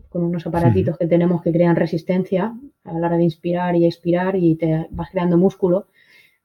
[0.09, 4.37] con unos aparatitos que tenemos que crean resistencia a la hora de inspirar y expirar
[4.37, 5.89] y te vas creando músculo,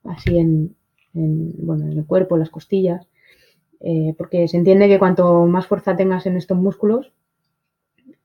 [0.03, 0.75] así en,
[1.13, 3.07] bueno, en el cuerpo, en las costillas,
[3.79, 7.13] eh, porque se entiende que cuanto más fuerza tengas en estos músculos,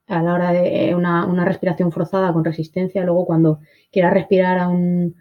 [0.07, 4.69] a la hora de una, una respiración forzada con resistencia, luego cuando quieras respirar a
[4.69, 5.17] un,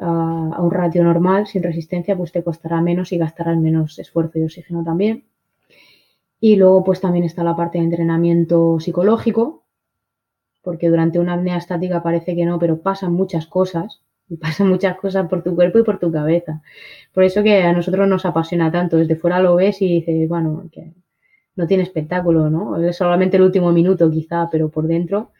[0.00, 4.38] a, a un ratio normal, sin resistencia, pues te costará menos y gastarás menos esfuerzo
[4.38, 5.24] y oxígeno también.
[6.38, 9.64] Y luego pues también está la parte de entrenamiento psicológico,
[10.62, 14.02] porque durante una apnea estática parece que no, pero pasan muchas cosas,
[14.36, 16.62] pasan muchas cosas por tu cuerpo y por tu cabeza.
[17.12, 20.68] Por eso que a nosotros nos apasiona tanto, desde fuera lo ves y dices, bueno,
[20.72, 20.92] que
[21.56, 22.80] no tiene espectáculo, ¿no?
[22.82, 25.32] Es solamente el último minuto quizá, pero por dentro,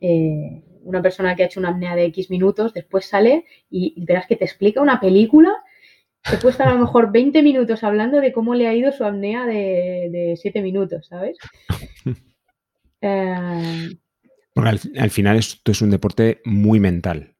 [0.00, 4.26] eh, una persona que ha hecho una apnea de X minutos, después sale y verás
[4.26, 5.62] que te explica una película
[6.30, 9.46] He puesto a lo mejor 20 minutos hablando de cómo le ha ido su apnea
[9.46, 11.36] de, 7 minutos, ¿sabes?
[13.04, 13.96] Eh,
[14.54, 17.31] al, final esto es un deporte muy mental.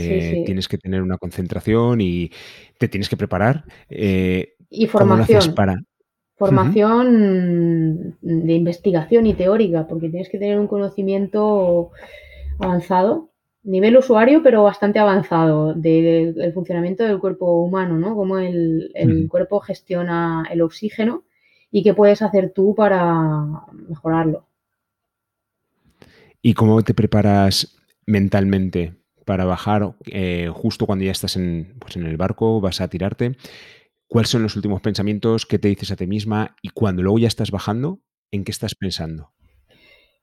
[0.00, 2.30] Eh, tienes que tener una concentración y
[2.78, 3.64] te tienes que preparar.
[3.88, 5.54] Eh, y formación.
[5.54, 5.76] para...
[6.36, 11.92] Formación de investigación y teórica, porque tienes que tener un conocimiento
[12.58, 13.30] avanzado
[13.64, 18.14] nivel usuario, pero bastante avanzado del funcionamiento del cuerpo humano, ¿no?
[18.14, 18.92] Cómo el,
[19.30, 21.24] cuerpo gestiona el oxígeno
[21.70, 23.42] y qué puedes hacer tú para
[23.88, 24.46] mejorarlo.
[26.42, 27.76] ¿Y cómo te preparas
[28.06, 28.92] mentalmente
[29.24, 33.36] para bajar eh, justo cuando ya estás en, pues en el barco, vas a tirarte.
[34.06, 36.56] ¿Cuáles son los últimos pensamientos que te dices a ti misma?
[36.62, 39.32] Y cuando luego ya estás bajando, ¿en qué estás pensando?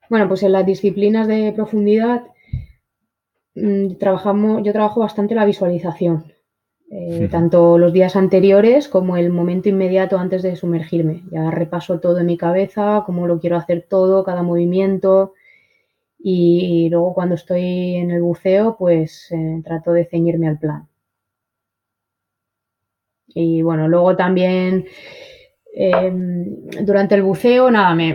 [0.09, 2.23] Bueno, pues en las disciplinas de profundidad
[3.55, 6.33] mm, trabajamos, yo trabajo bastante la visualización,
[6.89, 11.23] eh, tanto los días anteriores como el momento inmediato antes de sumergirme.
[11.31, 15.33] Ya repaso todo en mi cabeza, cómo lo quiero hacer todo, cada movimiento.
[16.23, 20.87] Y luego cuando estoy en el buceo, pues eh, trato de ceñirme al plan.
[23.27, 24.85] Y bueno, luego también
[25.73, 28.09] em, durante el buceo, nada, me,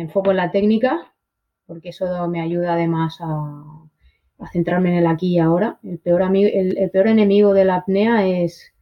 [0.00, 1.12] enfoco en la técnica,
[1.66, 3.64] porque eso me ayuda además a,
[4.52, 5.78] centrarme en el aquí y ahora.
[5.84, 8.72] El peor, el, peor enemigo de la apnea es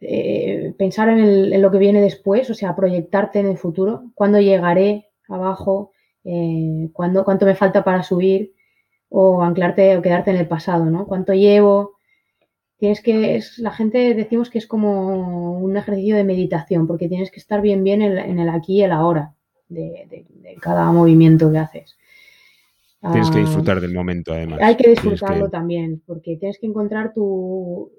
[0.00, 1.20] eh, pensar en,
[1.52, 4.10] en, lo que viene después, o sea, proyectarte en el futuro.
[4.14, 5.92] ¿Cuándo llegaré abajo?
[6.24, 8.54] Eh, ¿cuánto me falta para subir?
[9.08, 11.06] O anclarte o quedarte en el pasado, ¿no?
[11.06, 11.96] ¿Cuánto llevo?
[12.82, 17.30] tienes que, es, la gente decimos que es como un ejercicio de meditación, porque tienes
[17.30, 19.34] que estar bien, bien en, el aquí y el ahora
[19.68, 20.26] de,
[20.60, 21.96] cada movimiento que haces.
[23.00, 24.58] Tienes que ah, disfrutar del momento, además.
[24.60, 27.92] Hay que disfrutarlo también, porque tienes que encontrar tu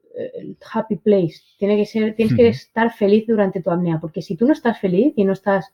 [0.74, 1.40] happy place.
[1.58, 4.82] Tiene que ser, tienes que estar feliz durante tu apnea, porque si tú no estás
[4.82, 5.74] feliz y no estás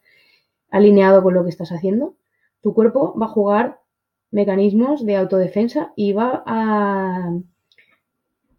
[0.71, 2.15] alineado con lo que estás haciendo,
[2.61, 3.79] tu cuerpo va a jugar
[4.31, 7.31] mecanismos de autodefensa y va a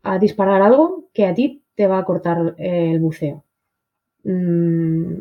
[0.02, 3.44] a disparar algo que a ti te va a cortar el buceo.
[4.24, 5.14] Mm,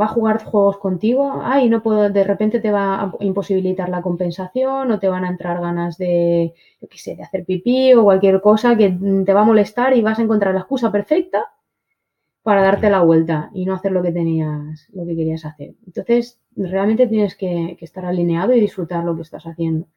[0.00, 4.02] va a jugar juegos contigo, ay, no puedo, de repente te va a imposibilitar la
[4.02, 6.54] compensación o te van a entrar ganas de,
[6.90, 8.90] qué sé, de hacer pipí o cualquier cosa que
[9.24, 11.44] te va a molestar y vas a encontrar la excusa perfecta
[12.46, 15.74] para darte la vuelta y no hacer lo que tenías, lo que querías hacer.
[15.84, 19.88] Entonces, realmente tienes que estar alineado y disfrutar lo que estás haciendo.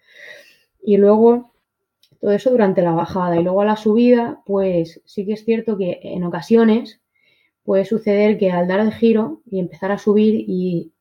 [0.82, 1.52] Y luego,
[2.20, 5.78] todo eso durante la bajada y luego a la subida, pues sí que es cierto
[5.78, 7.00] que en ocasiones
[7.62, 10.92] puede suceder que al dar el giro y empezar a subir y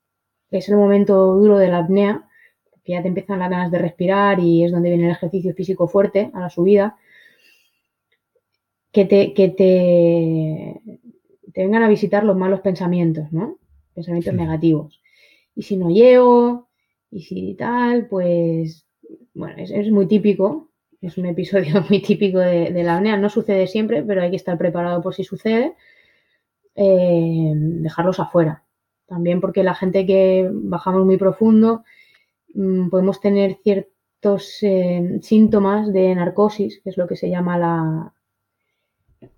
[0.51, 2.29] es el momento duro de la apnea,
[2.85, 5.89] que ya te empiezan las ganas de respirar y es donde viene el ejercicio físico
[5.89, 6.99] fuerte a la subida,
[8.93, 10.98] que te, que te,
[11.59, 13.59] te vengan a visitar los malos pensamientos, ¿no?
[13.93, 15.03] Pensamientos negativos.
[15.57, 16.69] Y si no llego,
[17.11, 18.87] y si tal, pues,
[19.35, 20.69] bueno, es muy típico
[21.01, 23.17] es un episodio muy típico de, la apnea.
[23.17, 25.75] No sucede siempre, pero hay que estar preparado por si sucede.
[26.77, 28.63] Eh, dejarlos afuera.
[29.09, 31.83] También porque la gente que bajamos muy profundo
[32.55, 38.15] mm, podemos tener ciertos eh, síntomas de narcosis, que es lo que se llama la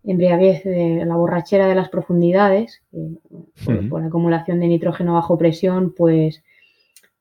[0.05, 2.83] embriaguez, de, la borrachera de las profundidades,
[3.89, 6.43] por acumulación de nitrógeno bajo presión, pues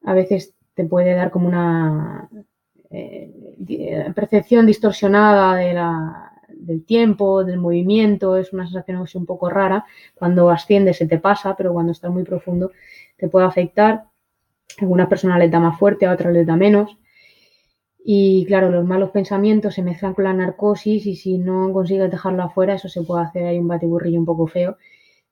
[0.03, 2.29] a veces te puede dar como una
[2.89, 3.31] eh,
[4.15, 9.85] percepción distorsionada de la, del tiempo, del movimiento, es una sensación un poco rara.
[10.15, 12.71] Cuando asciende se te pasa, pero cuando estás muy profundo
[13.17, 13.93] te puede afectar.
[13.93, 16.97] A algunas personas les da más fuerte, a otras les da menos.
[18.03, 22.43] Y claro, los malos pensamientos se mezclan con la narcosis y si no consigues dejarlo
[22.43, 24.77] afuera, eso se puede hacer ahí un batiburrillo un poco feo.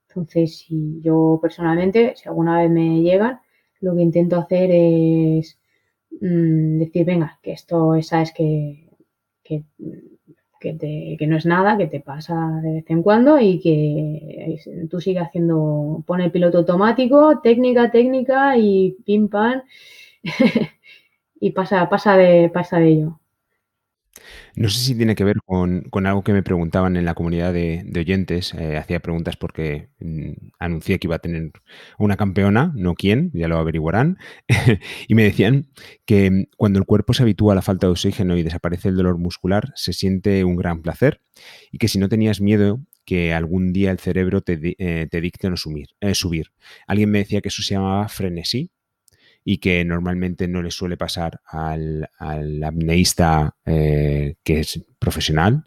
[0.10, 3.40] Entonces, si yo personalmente, si alguna vez me llegan,
[3.82, 5.58] lo que intento hacer es
[6.22, 8.90] Mm, decir, venga, que esto sabes que,
[9.44, 9.64] que,
[10.60, 14.58] que, no es nada, que te pasa de vez en cuando y que
[14.90, 19.62] tú sigues haciendo, pone piloto automático, técnica, técnica y pim pam
[21.40, 23.20] y pasa, pasa, de, pasa de ello.
[24.56, 27.86] No sé si tiene que ver con, algo que me preguntaban en la comunidad de,
[27.96, 28.54] oyentes.
[28.56, 31.52] Eh, hacía preguntas porque mm, anuncié que iba a tener
[32.00, 34.18] una campeona, no quién, ya lo averiguarán.
[35.08, 35.68] y me decían
[36.06, 38.96] que mm, cuando el cuerpo se habitúa a la falta de oxígeno y desaparece el
[38.96, 41.22] dolor muscular, se siente un gran placer.
[41.72, 45.56] Y que si no tenías miedo, que algún día el cerebro te, eh, dicte no
[46.02, 46.48] eh, subir.
[46.88, 48.72] Alguien me decía que eso se llamaba frenesí
[49.50, 52.10] y que normalmente no le suele pasar al,
[52.66, 55.64] apneísta eh, que es profesional.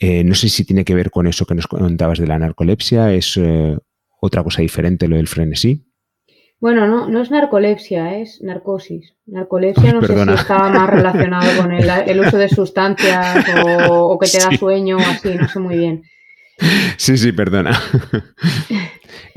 [0.00, 3.12] Eh, no sé si tiene que ver con eso que nos contabas de la narcolepsia,
[3.14, 3.78] es eh,
[4.20, 5.86] otra cosa diferente lo del frenesí.
[6.58, 9.14] Bueno, no, no es narcolepsia, es narcosis.
[9.26, 13.46] Narcolepsia no sé si estaba más relacionado con el, uso de sustancias
[13.88, 16.02] o, que te da sueño o así, no sé muy bien.
[16.96, 17.80] Sí, sí, perdona.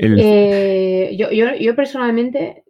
[0.00, 2.63] yo, yo personalmente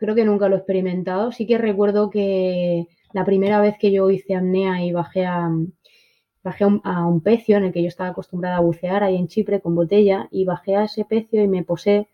[0.00, 1.30] creo que nunca lo he experimentado.
[1.30, 5.50] Sí que recuerdo que la primera vez que yo hice apnea y bajé a,
[6.42, 9.60] bajé a un, pecio en el que yo estaba acostumbrada a bucear ahí en Chipre
[9.60, 12.08] con botella y bajé a ese pecio y me posé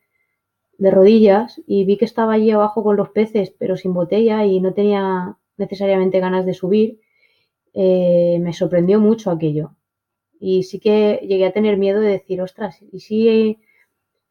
[0.78, 4.60] de rodillas y vi que estaba allí abajo con los peces pero sin botella y
[4.60, 7.00] no tenía necesariamente ganas de subir,
[7.72, 9.76] eh, me sorprendió mucho aquello.
[10.40, 13.58] Y sí que llegué a tener miedo de decir, ostras, ¿y si,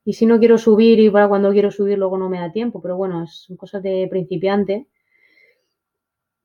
[0.06, 2.80] y si no quiero subir y para cuando quiero subir luego no me da tiempo?
[2.82, 4.88] Pero bueno, son cosas de principiante.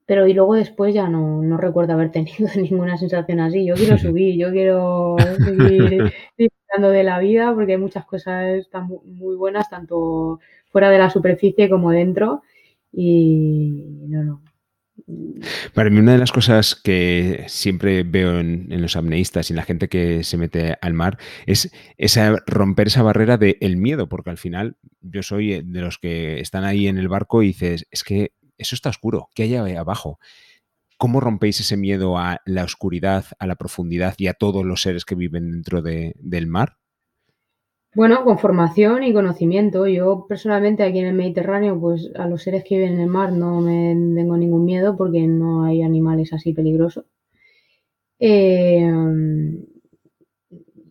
[0.06, 3.66] Pero y luego después ya no, no recuerdo haber tenido ninguna sensación así.
[3.66, 8.88] Yo quiero subir, yo quiero seguir disfrutando de la vida porque hay muchas cosas tan
[8.88, 10.40] muy buenas, tanto
[10.70, 12.42] fuera de la superficie como dentro.
[12.92, 14.42] Y no, no,
[15.74, 19.62] para mí una de las cosas que siempre veo en, los apneístas y en la
[19.62, 24.38] gente que se mete al mar es esa, romper esa barrera del miedo, porque al
[24.38, 28.32] final yo soy de los que están ahí en el barco y dices, es que
[28.59, 30.18] eso está oscuro, ¿qué hay ahí abajo?
[30.98, 35.07] ¿Cómo rompéis ese miedo a la oscuridad, a la profundidad y a todos los seres
[35.07, 36.76] que viven dentro del mar?
[37.93, 39.86] Bueno, con formación y conocimiento.
[39.88, 43.32] Yo personalmente aquí en el Mediterráneo, pues a los seres que viven en el mar
[43.32, 47.05] no me tengo ningún miedo porque no hay animales así peligrosos.
[48.20, 48.93] Eh,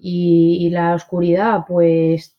[0.02, 2.38] y, la oscuridad, pues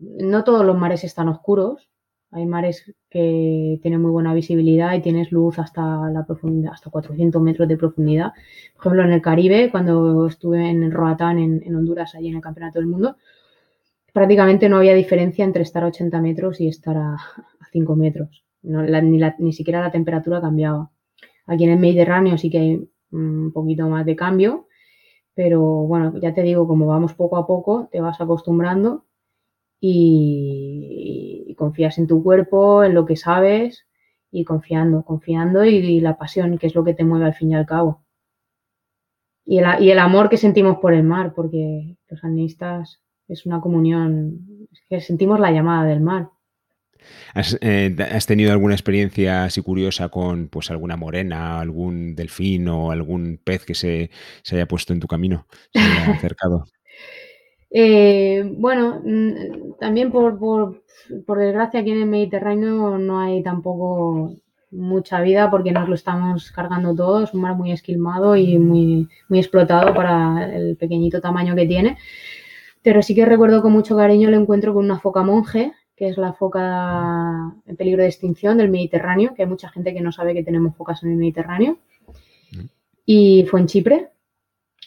[0.00, 1.88] no todos los mares están oscuros.
[2.32, 7.40] Hay mares que tienen muy buena visibilidad y tienes luz hasta la profundidad, hasta 400
[7.40, 8.32] metros de profundidad.
[8.74, 12.78] Por ejemplo, en el Caribe, cuando estuve en Roatán, en Honduras, allí en el Campeonato
[12.78, 13.16] del Mundo,
[14.16, 17.18] prácticamente no había diferencia entre estar a 80 metros y estar a,
[17.70, 18.46] 5 metros.
[18.62, 20.90] ni, siquiera la temperatura cambiaba.
[21.44, 24.68] Aquí en el Mediterráneo sí que hay un poquito más de cambio,
[25.34, 29.04] pero bueno, ya te digo, como vamos poco a poco, te vas acostumbrando
[29.80, 33.86] y, confías en tu cuerpo, en lo que sabes
[34.30, 37.54] y confiando, confiando y, la pasión, que es lo que te mueve al fin y
[37.54, 38.02] al cabo.
[39.44, 43.60] Y el, y el amor que sentimos por el mar, porque los anistas es una
[43.60, 46.30] comunión, es que sentimos la llamada del mar.
[47.60, 53.38] Eh, ¿Has, tenido alguna experiencia así curiosa con pues alguna morena, algún delfín o algún
[53.42, 54.10] pez que se,
[54.50, 56.64] haya puesto en tu camino, se haya acercado?
[57.70, 64.34] Eh, bueno, mm, también por, por, desgracia aquí en el Mediterráneo no hay tampoco
[64.70, 69.08] mucha vida porque nos lo estamos cargando todo, es un mar muy esquilmado y muy,
[69.28, 71.98] muy explotado para el pequeñito tamaño que tiene.
[72.86, 76.16] Pero sí que recuerdo con mucho cariño el encuentro con una foca monje, que es
[76.16, 80.34] la foca en peligro de extinción del Mediterráneo, que hay mucha gente que no sabe
[80.34, 81.78] que tenemos focas en el Mediterráneo.
[83.04, 84.10] Y fue en Chipre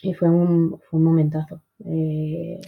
[0.00, 1.60] y fue un, momentazo.
[1.84, 2.58] Eh,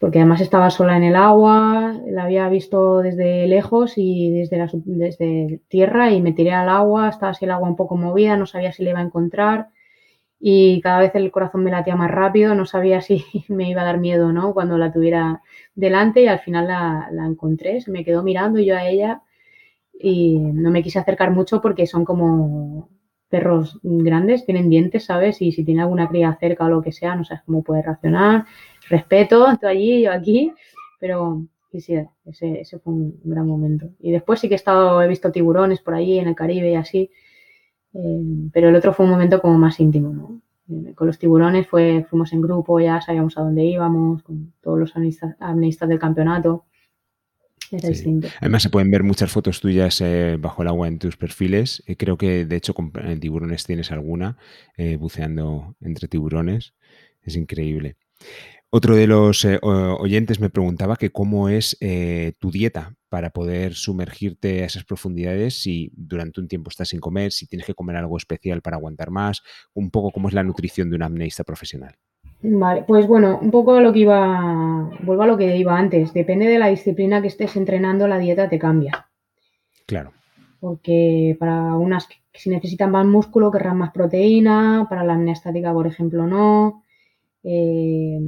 [0.00, 5.60] porque además estaba sola en el agua, la había visto desde lejos y desde, desde
[5.68, 8.72] tierra y me tiré al agua, estaba así el agua un poco movida, no sabía
[8.72, 9.68] si le iba a encontrar
[10.38, 13.86] y cada vez el corazón me latía más rápido, no sabía si me iba a
[13.86, 15.42] dar miedo o no cuando la tuviera
[15.74, 19.22] delante y al final la, encontré, se me quedó mirando yo a ella
[19.98, 22.90] y no me quise acercar mucho porque son como
[23.28, 25.40] perros grandes, tienen dientes, ¿sabes?
[25.42, 28.44] Y si tiene alguna cría cerca o lo que sea, no sabes cómo puede reaccionar.
[28.88, 30.52] Respeto, estoy allí, yo aquí,
[31.00, 31.42] pero
[31.80, 33.88] sí, ese, ese fue un gran momento.
[34.00, 36.74] Y después sí que he estado, he visto tiburones por allí en el Caribe y
[36.76, 37.10] así,
[37.94, 40.40] eh, pero el otro fue un momento como más íntimo, ¿no?
[40.68, 44.78] Eh, con los tiburones fue, fuimos en grupo, ya sabíamos a dónde íbamos, con todos
[44.78, 46.64] los amnistas, del campeonato.
[47.70, 48.28] Era distinto.
[48.40, 51.82] Además se pueden ver muchas fotos tuyas eh, bajo el agua en tus perfiles.
[51.98, 54.36] creo que de hecho con tiburones tienes alguna,
[54.98, 56.74] buceando entre tiburones.
[57.22, 57.96] Es increíble.
[58.76, 61.78] Otro de los oyentes me preguntaba que cómo es
[62.38, 67.32] tu dieta para poder sumergirte a esas profundidades si durante un tiempo estás sin comer,
[67.32, 70.90] si tienes que comer algo especial para aguantar más, un poco cómo es la nutrición
[70.90, 71.94] de un apneísta profesional.
[72.42, 76.12] Vale, pues bueno, un poco a lo que iba, vuelvo a lo que iba antes,
[76.12, 79.08] depende de la disciplina que estés entrenando, la dieta te cambia.
[79.86, 80.12] Claro.
[80.60, 85.72] Porque para unas que si necesitan más músculo querrán más proteína, para la apnea estática,
[85.72, 86.82] por ejemplo, no.
[87.42, 88.20] Eh,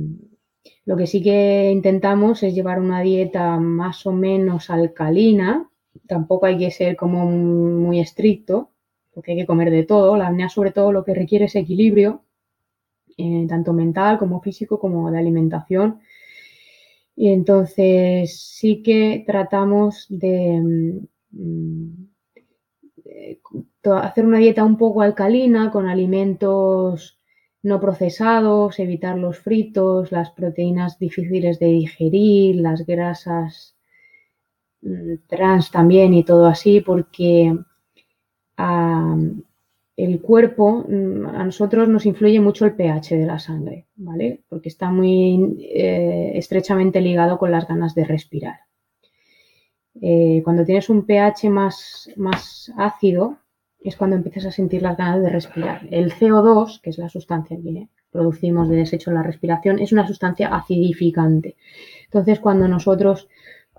[0.89, 5.69] lo que sí que intentamos es llevar una dieta más o menos alcalina.
[6.07, 8.71] Tampoco hay que ser como muy estricto,
[9.13, 10.17] porque hay que comer de todo.
[10.17, 12.23] La apnea sobre todo lo que requiere es equilibrio,
[13.19, 16.01] eh, tanto mental como físico como de alimentación.
[17.15, 20.97] Y entonces sí que tratamos de,
[21.33, 21.91] mm,
[23.05, 23.41] de
[23.93, 27.18] hacer una dieta un poco alcalina con alimentos
[27.63, 33.77] no procesados, evitar los fritos, las proteínas difíciles de digerir, las grasas
[34.83, 37.57] mm, trans también y todo así, porque
[39.97, 44.43] el cuerpo, mm, a nosotros nos influye mucho el pH de la sangre, ¿vale?
[44.49, 48.61] Porque está muy eh, estrechamente ligado con las ganas de respirar.
[50.01, 53.39] Eh, cuando tienes un pH más, más ácido,
[53.81, 55.87] es cuando empiezas a sentir las ganas de respirar.
[55.91, 60.07] El CO2, que es la sustancia que producimos de desecho en la respiración, es una
[60.07, 61.57] sustancia acidificante.
[62.05, 63.29] Entonces, cuando nosotros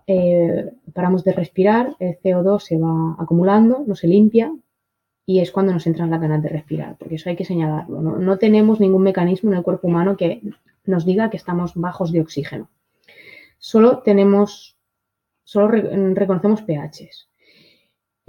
[0.07, 4.51] eh, paramos de respirar, el CO2 se va acumulando, no se limpia
[5.25, 8.01] y es cuando nos entran las ganas de respirar, porque eso hay que señalarlo.
[8.01, 10.41] No, tenemos ningún mecanismo en el cuerpo humano que
[10.85, 12.67] nos diga que estamos bajos de oxígeno.
[13.59, 14.75] Solo tenemos,
[15.43, 17.28] solo reconocemos pHs.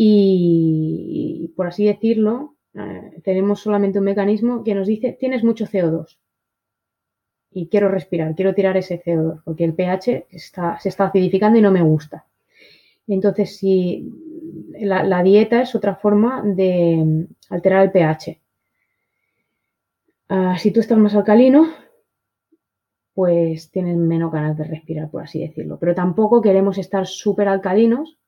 [0.03, 6.17] Y, por así decirlo, eh, tenemos solamente un mecanismo que nos dice, tienes mucho CO2
[7.51, 11.71] y quiero respirar, quiero tirar ese CO2 porque el pH se está acidificando y no
[11.71, 12.25] me gusta.
[13.09, 14.11] Entonces, si
[14.81, 18.41] la, dieta es otra forma de alterar el pH.
[20.31, 21.69] Ah, si tú estás más alcalino,
[23.13, 25.79] pues tienes menos ganas de respirar, por así decirlo.
[25.79, 28.20] Pero tampoco queremos estar súper alcalinos,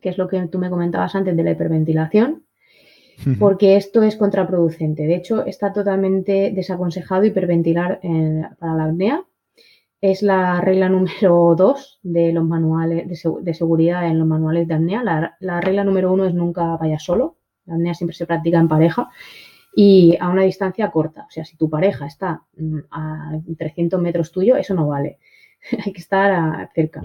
[0.00, 2.44] que es lo que tú me comentabas antes de la hiperventilación,
[3.38, 5.04] porque esto es contraproducente.
[5.04, 8.00] De hecho, está totalmente desaconsejado hiperventilar
[8.58, 9.24] para la apnea.
[10.00, 15.02] Es la regla número dos de los manuales de, seguridad en los manuales de apnea.
[15.40, 17.36] La, regla número uno es nunca vaya solo.
[17.66, 19.08] La apnea siempre se practica en pareja
[19.76, 21.26] y a una distancia corta.
[21.28, 25.18] O sea, si tu pareja está mm, a 300 metros tuyo, eso no vale.
[25.84, 27.02] Hay que estar cerca.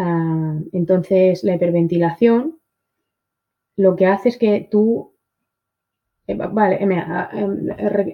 [0.00, 2.60] Ah, entonces, la hiperventilación
[3.76, 5.14] lo que hace es que tú...
[6.28, 7.66] Eh, vale, eh, ah, em,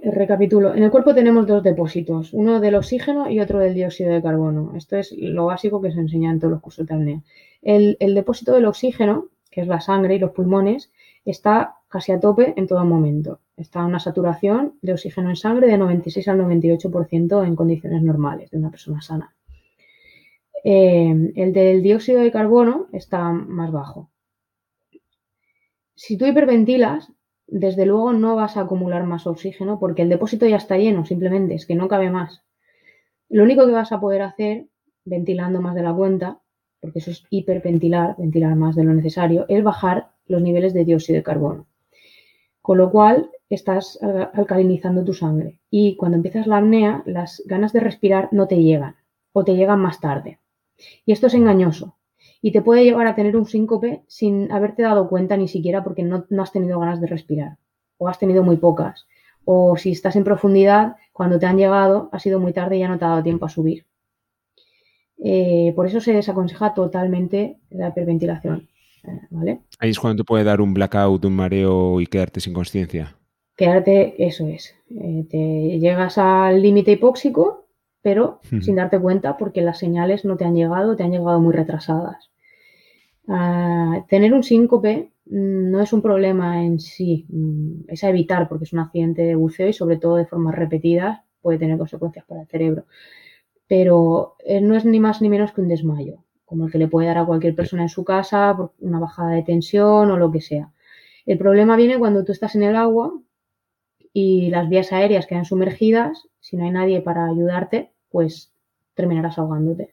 [0.05, 0.75] recapitulo.
[0.75, 4.73] En el cuerpo tenemos dos depósitos, uno del oxígeno y otro del dióxido de carbono.
[4.77, 7.23] Esto es lo básico que se enseña en todos los cursos de apnea.
[7.61, 10.91] El, depósito del oxígeno, que es la sangre y los pulmones,
[11.25, 13.41] está casi a tope en todo momento.
[13.57, 18.59] Está una saturación de oxígeno en sangre de 96 al 98% en condiciones normales de
[18.59, 19.34] una persona sana.
[20.65, 24.11] Eh, el del dióxido de carbono está más bajo,
[25.97, 27.13] si tú hiperventilas,
[27.47, 31.55] desde luego no vas a acumular más oxígeno porque el depósito ya está lleno, simplemente
[31.55, 32.43] es que no cabe más.
[33.29, 34.67] Lo único que vas a poder hacer,
[35.05, 36.41] ventilando más de la cuenta,
[36.81, 41.19] porque eso es hiperventilar, ventilar más de lo necesario, es bajar los niveles de dióxido
[41.19, 41.67] de carbono.
[42.61, 45.61] Con lo cual estás alcalinizando tu sangre.
[45.71, 48.97] Y cuando empiezas la apnea, las ganas de respirar no te llegan
[49.33, 50.39] o te llegan más tarde.
[51.05, 51.97] Y esto es engañoso,
[52.45, 56.03] y te puede llevar a tener un síncope sin haberte dado cuenta ni siquiera porque
[56.03, 57.57] no, has tenido ganas de respirar
[57.97, 59.07] o has tenido muy pocas.
[59.47, 62.89] O si estás en profundidad, cuando te han llegado ha sido muy tarde y ya
[62.89, 63.87] no te ha dado tiempo a subir.
[65.23, 68.69] Eh, por eso se desaconseja totalmente la hiperventilación.
[69.05, 69.61] Eh, ¿vale?
[69.79, 73.17] Ahí es cuando te puede dar un blackout, un mareo y quedarte sin conciencia.
[73.57, 74.75] Quedarte, eso es.
[74.91, 77.64] Eh, te llegas al límite hipóxico,
[78.05, 81.55] pero sin darte cuenta porque las señales no te han llegado, te han llegado muy
[81.55, 82.31] retrasadas.
[83.27, 88.47] Ah, tener un síncope mm, no es un problema en sí, mm, es a evitar
[88.47, 92.27] porque es un accidente de buceo y sobre todo de formas repetidas puede tener consecuencias
[92.27, 92.85] para el cerebro.
[93.67, 96.89] Pero eh, no es ni más ni menos que un desmayo, como el que le
[96.89, 100.31] puede dar a cualquier persona en su casa por una bajada de tensión o lo
[100.31, 100.71] que sea.
[101.25, 103.15] El problema viene cuando tú estás en el agua
[104.13, 108.53] y las vías aéreas quedan sumergidas, si no hay nadie para ayudarte, pues
[108.95, 109.93] terminarás ahogándote.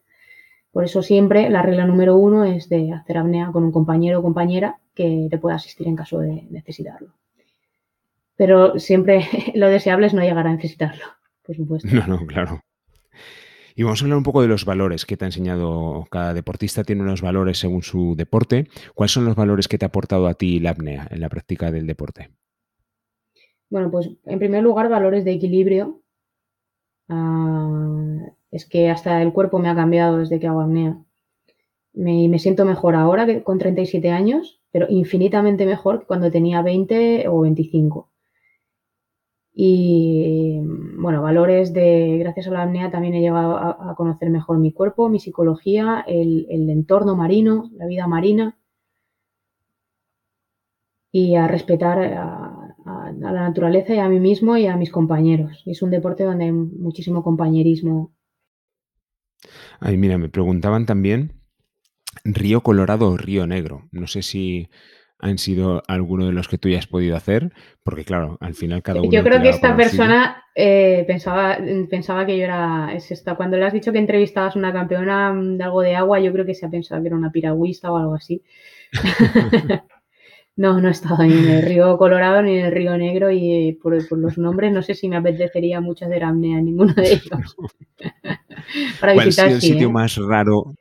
[0.71, 4.21] Por eso siempre la regla número uno es de hacer apnea con un compañero o
[4.21, 7.15] compañera que te pueda asistir en caso de necesitarlo.
[8.35, 11.03] Pero siempre lo deseable es no llegar a necesitarlo,
[11.41, 11.89] por supuesto.
[11.91, 12.61] No, no, claro.
[13.75, 16.05] Y vamos a hablar un poco de los valores que te ha enseñado.
[16.11, 18.67] Cada deportista tiene unos valores según su deporte.
[18.93, 21.71] ¿Cuáles son los valores que te ha aportado a ti la apnea en la práctica
[21.71, 22.29] del deporte?
[23.71, 26.00] Bueno, pues en primer lugar, valores de equilibrio.
[27.11, 30.97] Ah, es que hasta el cuerpo me ha cambiado desde que hago apnea.
[31.93, 36.61] Me, me siento mejor ahora que con 37 años, pero infinitamente mejor que cuando tenía
[36.61, 38.09] 20 o 25.
[39.53, 40.61] Y
[40.97, 45.09] bueno, valores de, gracias a la apnea también he llegado a, conocer mejor mi cuerpo,
[45.09, 48.57] mi psicología, el, entorno marino, la vida marina
[51.11, 51.99] y a respetar
[53.23, 55.63] a, la naturaleza y a mí mismo y a mis compañeros.
[55.65, 58.13] Es un deporte donde hay muchísimo compañerismo
[59.79, 61.33] Ay, mira, me preguntaban también
[62.23, 63.87] Río Colorado o Río Negro.
[63.91, 64.69] No sé si
[65.19, 67.51] han sido alguno de los que tú ya has podido hacer,
[67.83, 69.11] porque claro, al final cada uno...
[69.11, 71.57] Yo creo que esta persona eh, pensaba,
[71.89, 72.91] pensaba que yo era...
[72.93, 73.35] Es esta.
[73.35, 76.45] Cuando le has dicho que entrevistabas a una campeona de algo de agua, yo creo
[76.45, 78.43] que se ha pensado que era una piragüista o algo así.
[80.55, 83.79] no, no he estado ni en el río Colorado ni en el río Negro y
[83.81, 87.55] por, los nombres no sé si me apetecería mucho hacer apnea en ninguno de ellos.
[88.99, 89.91] ¿Cuál ha sido el sitio ¿eh?
[89.91, 90.75] más raro?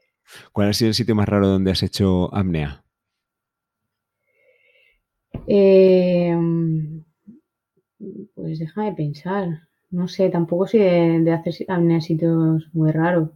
[0.52, 2.82] ¿Cuál ha sido el sitio más raro donde has hecho apnea?
[5.46, 6.36] Eh,
[8.34, 9.48] pues déjame pensar.
[9.90, 13.30] No sé, tampoco soy de, hacer apnea sitios muy raros.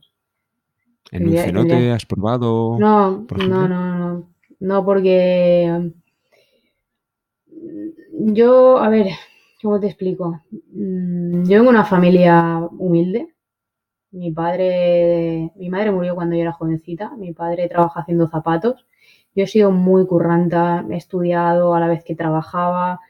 [1.10, 2.76] ¿En un cenote has probado?
[2.78, 4.34] No, no, no, no.
[4.60, 5.92] No, porque
[8.16, 9.08] yo, a ver,
[9.62, 10.40] ¿cómo te explico?
[10.72, 13.34] Mm, yo vengo de una familia humilde.
[14.12, 17.16] Mi padre, mi madre murió cuando yo era jovencita.
[17.16, 18.86] Mi padre trabaja haciendo zapatos.
[19.34, 23.00] Yo he sido muy curranta, he estudiado a la vez que trabajaba.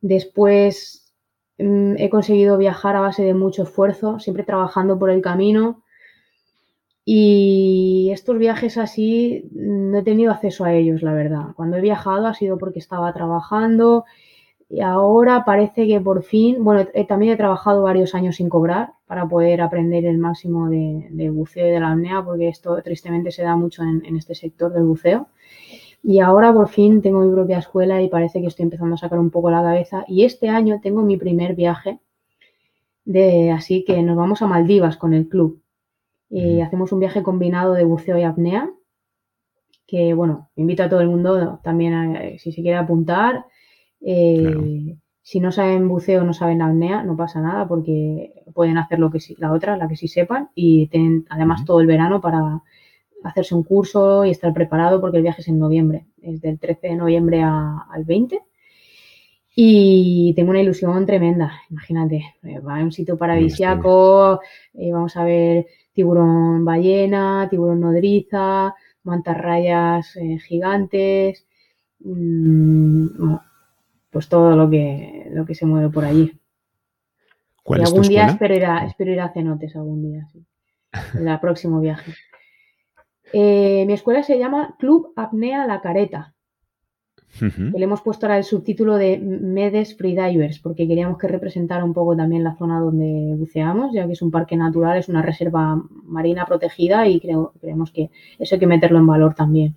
[0.00, 1.12] Después
[1.58, 5.82] mm, he conseguido viajar a base de mucho esfuerzo, siempre trabajando por el camino.
[7.04, 11.54] Y estos viajes así no he tenido acceso a ellos, la verdad.
[11.56, 14.04] Cuando he viajado ha sido porque estaba trabajando
[14.68, 19.28] y ahora parece que por fin, bueno, también he trabajado varios años sin cobrar para
[19.28, 23.54] poder aprender el máximo de, buceo y de la apnea, porque esto tristemente se da
[23.54, 25.28] mucho en, este sector del buceo.
[26.02, 29.18] Y ahora por fin tengo mi propia escuela y parece que estoy empezando a sacar
[29.20, 30.04] un poco la cabeza.
[30.08, 32.00] Y este año tengo mi primer viaje,
[33.04, 35.62] de, así que nos vamos a Maldivas con el club.
[36.28, 38.68] Y hacemos un viaje combinado de buceo y apnea,
[39.86, 43.46] que bueno, invito a todo el mundo también a, si se quiere apuntar
[44.00, 49.10] eh, si no saben buceo, no saben apnea, no pasa nada porque pueden hacer lo
[49.10, 52.62] que sí, la otra, la que sí sepan y tienen además todo el verano para
[53.24, 56.88] hacerse un curso y estar preparado porque el viaje es en noviembre, es del 13
[56.88, 58.40] de noviembre al 20.
[59.56, 64.40] Y tengo una ilusión tremenda, imagínate, eh, va a un sitio paradisiaco,
[64.74, 70.16] eh, vamos a ver tiburón ballena, tiburón nodriza, mantarrayas
[70.46, 71.46] gigantes,
[72.00, 73.34] mmm,
[74.10, 76.38] pues todo lo que, lo que se mueve por allí.
[77.66, 80.44] y algún día espero ir, a, espero ir a cenotes, algún día, sí.
[81.14, 82.14] En el próximo viaje.
[83.32, 86.34] Eh, mi escuela se llama Club Apnea La Careta.
[87.40, 92.16] le hemos puesto ahora el subtítulo de Medes Freedivers, porque queríamos que representara un poco
[92.16, 96.46] también la zona donde buceamos, ya que es un parque natural, es una reserva marina
[96.46, 99.76] protegida y creo, creemos que eso hay que meterlo en valor también.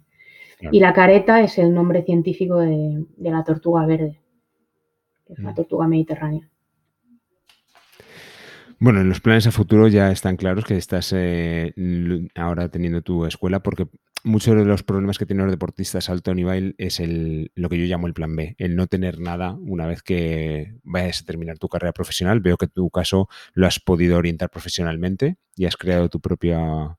[0.72, 4.20] Y la careta es el nombre científico de la tortuga verde
[5.30, 6.50] es una tortuga mediterránea.
[8.80, 11.74] Bueno, en los planes a futuro ya están claros que estás eh,
[12.36, 13.88] ahora teniendo tu escuela porque
[14.24, 17.86] muchos de los problemas que tienen los deportistas alto nivel es el, lo que yo
[17.86, 21.68] llamo el plan B, el no tener nada una vez que vayas a terminar tu
[21.68, 22.40] carrera profesional.
[22.40, 26.98] Veo que en tu caso lo has podido orientar profesionalmente y has creado tu propia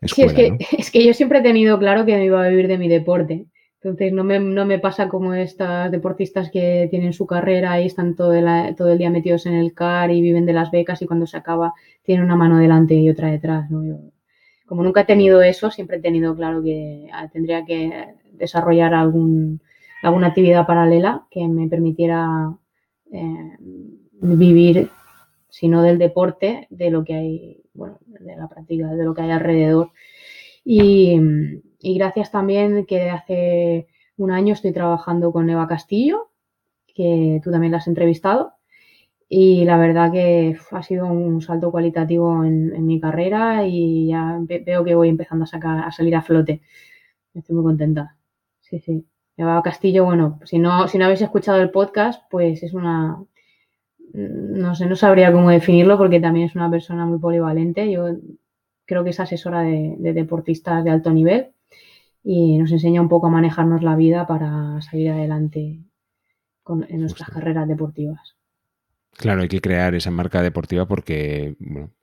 [0.00, 0.30] escuela.
[0.30, 2.68] Sí, es que, es que yo siempre he tenido claro que me iba a vivir
[2.68, 3.46] de mi deporte.
[3.82, 8.14] Entonces no me, no me pasa como estas deportistas que tienen su carrera y están
[8.14, 11.06] todo el, todo el día metidos en el car y viven de las becas y
[11.06, 11.72] cuando se acaba
[12.02, 13.70] tienen una mano delante y otra detrás.
[14.66, 19.62] como nunca he tenido eso, siempre he tenido claro que ah, tendría que desarrollar algún,
[20.02, 22.54] alguna actividad paralela que me permitiera
[23.12, 23.56] eh,
[24.20, 24.90] vivir,
[25.48, 29.22] si no del deporte, de lo que hay, bueno, de la práctica, de lo que
[29.22, 29.92] hay alrededor.
[30.64, 31.18] Y,
[31.82, 36.30] gracias también que hace un año estoy trabajando con Eva Castillo,
[36.94, 38.54] que tú también la has entrevistado.
[39.28, 44.84] Y la verdad que ha sido un salto cualitativo en, mi carrera y ya veo
[44.84, 46.62] que voy empezando a, sacar, a salir a flote.
[47.34, 48.16] Estoy muy contenta.
[48.60, 49.06] Sí, sí.
[49.36, 53.24] Eva Castillo, bueno, si no, si no habéis escuchado el podcast, pues es una,
[54.12, 57.90] no sé, no sabría cómo definirlo porque también es una persona muy polivalente.
[57.90, 58.08] Yo
[58.86, 61.52] creo que es asesora de deportistas de alto nivel
[62.22, 65.80] y nos enseña un poco a manejarnos la vida para salir adelante
[66.88, 68.36] en nuestras carreras deportivas.
[69.20, 71.54] Claro, hay que crear esa marca deportiva porque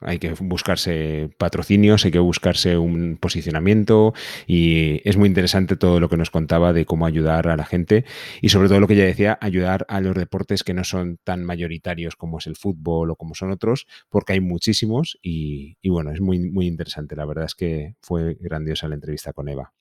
[0.02, 4.14] hay que buscarse patrocinios, hay que buscarse un posicionamiento
[4.46, 8.06] y es muy interesante todo lo que nos contaba de cómo ayudar a la gente
[8.40, 11.44] y sobre todo lo que ella decía, ayudar a los deportes que no son tan
[11.44, 16.12] mayoritarios como es el fútbol o como son otros, porque hay muchísimos y, y bueno,
[16.12, 17.16] es muy, muy interesante.
[17.16, 19.74] La verdad es que fue grandiosa la entrevista con Eva.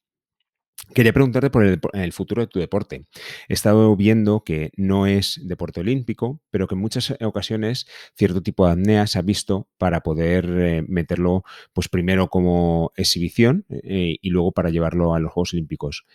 [0.95, 3.05] Quería preguntarte por el, futuro de tu deporte.
[3.49, 8.67] He estado viendo que no es deporte olímpico, pero que en muchas ocasiones cierto tipo
[8.67, 14.31] de apnea se ha visto para poder eh, meterlo, pues primero como exhibición eh, y
[14.31, 16.07] luego para llevarlo a los Juegos Olímpicos.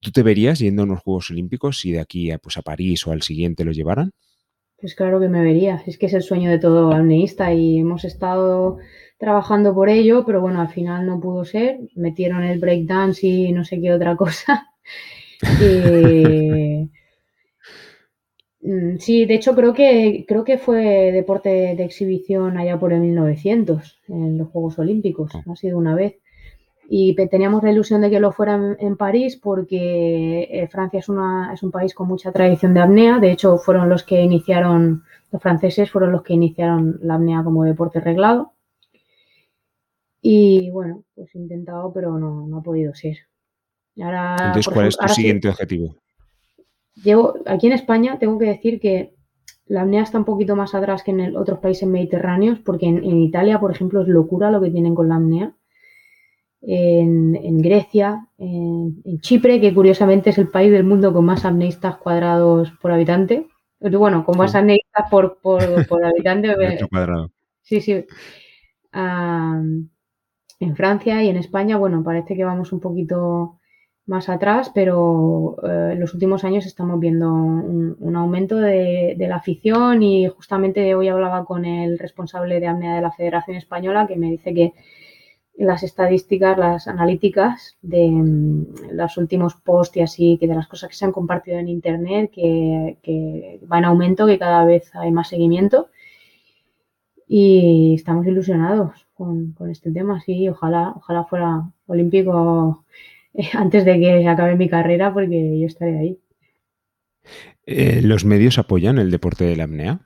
[0.00, 3.06] ¿Tú te verías yendo a unos Juegos Olímpicos si de aquí a, pues, a París
[3.06, 4.12] o al siguiente lo llevaran?
[4.80, 5.82] Pues claro que me vería.
[5.86, 8.78] Es que es el sueño de todo apneísta y hemos estado
[9.18, 11.80] trabajando por ello, pero bueno, al final no pudo ser.
[11.94, 14.68] Metieron el breakdance y no sé qué otra cosa.
[18.60, 23.00] Mm, sí, de hecho creo que creo que fue deporte de exhibición allá por el
[23.00, 25.42] 1900 en los Juegos Olímpicos, ah.
[25.48, 26.16] ha sido una vez.
[26.90, 31.52] y teníamos la ilusión de que lo fuera en, París porque eh, Francia es, una,
[31.54, 33.18] es un país con mucha tradición de apnea.
[33.20, 37.64] De hecho, fueron los que iniciaron, los franceses fueron los que iniciaron la apnea como
[37.64, 38.52] deporte reglado.
[40.30, 43.16] Y bueno, pues he intentado, pero no, no ha podido ser.
[43.98, 45.96] Ahora, Entonces, ¿cuál es tu siguiente objetivo?
[47.02, 49.14] Llevo, aquí en España tengo que decir que
[49.64, 53.22] la apnea está un poquito más atrás que en otros países mediterráneos, porque en, en,
[53.22, 55.54] Italia, por ejemplo, es locura lo que tienen con la apnea
[56.60, 62.70] en, Grecia, en, Chipre, que curiosamente es el país del mundo con más apneístas cuadrados
[62.82, 63.46] por habitante.
[63.80, 65.62] Bueno, con más apneístas por, por,
[66.04, 66.54] habitante.
[66.90, 67.30] cuadrado.
[67.62, 68.04] Sí, sí.
[70.60, 73.58] En Francia y en España, bueno, parece que vamos un poquito
[74.06, 80.02] más atrás, pero eh, en los últimos años estamos viendo un, aumento de, la afición
[80.02, 84.30] y justamente hoy hablaba con el responsable de apnea de la Federación Española que me
[84.30, 84.72] dice que
[85.58, 90.88] las estadísticas, las analíticas de mm, los últimos posts y así, que de las cosas
[90.88, 95.10] que se han compartido en Internet, que, que va en aumento, que cada vez hay
[95.12, 95.88] más seguimiento.
[97.26, 102.84] Y estamos ilusionados con, este tema, sí, ojalá, ojalá fuera olímpico
[103.34, 106.18] eh, antes de que acabe mi carrera, porque yo estaré ahí.
[107.66, 110.00] Eh, ¿Los medios apoyan el deporte de la apnea?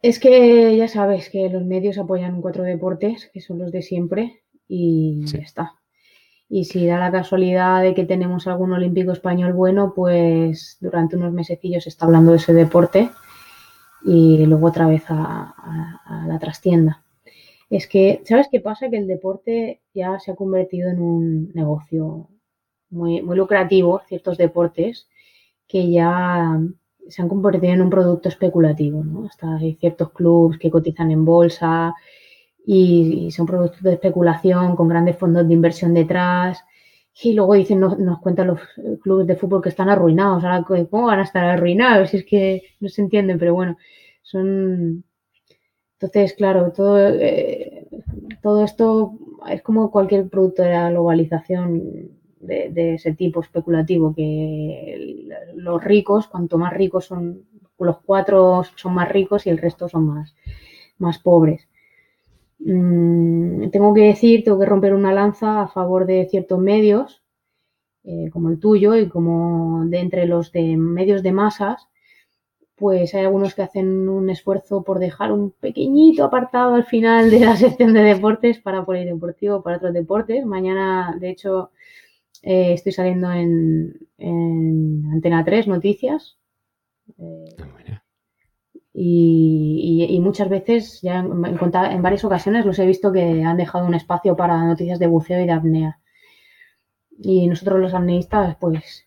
[0.00, 4.42] Es que ya sabes que los medios apoyan cuatro deportes, que son los de siempre,
[4.66, 5.74] y ya está.
[6.48, 11.32] Y si da la casualidad de que tenemos algún olímpico español bueno, pues durante unos
[11.32, 13.10] mesecillos se está hablando de ese deporte
[14.04, 15.54] y luego otra vez a,
[16.26, 17.04] la trastienda.
[17.70, 18.90] Es que, ¿sabes qué pasa?
[18.90, 22.28] Que el deporte ya se ha convertido en un negocio
[22.90, 25.08] muy, muy lucrativo, ciertos deportes,
[25.66, 26.60] que ya
[27.08, 29.26] se han convertido en un producto especulativo, ¿no?
[29.26, 31.94] Hasta hay ciertos clubes que cotizan en bolsa
[32.66, 36.64] y, son productos de especulación con grandes fondos de inversión detrás.
[37.20, 38.60] Y luego dicen, nos, cuentan los
[39.02, 40.44] clubes de fútbol que están arruinados.
[40.90, 42.10] ¿cómo van a estar arruinados?
[42.10, 43.76] Si es que no se entienden, pero bueno,
[44.22, 45.04] son.
[46.00, 47.86] Entonces, claro, todo, eh,
[48.42, 49.12] todo esto
[49.48, 52.10] es como cualquier producto de la globalización
[52.40, 57.44] de, ese tipo especulativo, que los ricos, cuanto más ricos son,
[57.78, 60.34] los cuatro son más ricos y el resto son más,
[60.98, 61.68] más pobres.
[62.64, 67.22] Mm, tengo que decir, tengo que romper una lanza a favor de ciertos medios,
[68.04, 71.88] eh, como el tuyo y como de entre los de medios de masas,
[72.76, 77.40] pues hay algunos que hacen un esfuerzo por dejar un pequeñito apartado al final de
[77.40, 80.44] la sección de deportes para polideportivo, para otros deportes.
[80.46, 81.70] Mañana, de hecho,
[82.42, 84.08] eh, estoy saliendo en,
[85.12, 86.38] Antena 3 Noticias.
[87.18, 87.56] Eh,
[88.94, 93.86] ah, y, muchas veces, ya en, en, varias ocasiones, los he visto que han dejado
[93.86, 95.98] un espacio para noticias de buceo y de apnea.
[97.18, 99.06] Y nosotros los apneístas, pues,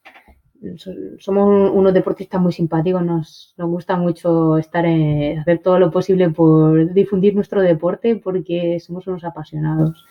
[1.19, 6.29] somos unos deportistas muy simpáticos, nos, nos gusta mucho estar en, hacer todo lo posible
[6.29, 10.05] por difundir nuestro deporte porque somos unos apasionados.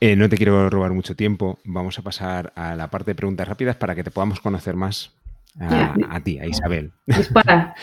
[0.00, 1.58] Eh, no te quiero robar mucho tiempo.
[1.64, 5.12] Vamos a pasar a la parte de preguntas rápidas para que te podamos conocer más
[5.58, 6.92] a, ti, a Isabel.
[7.06, 7.74] Dispara.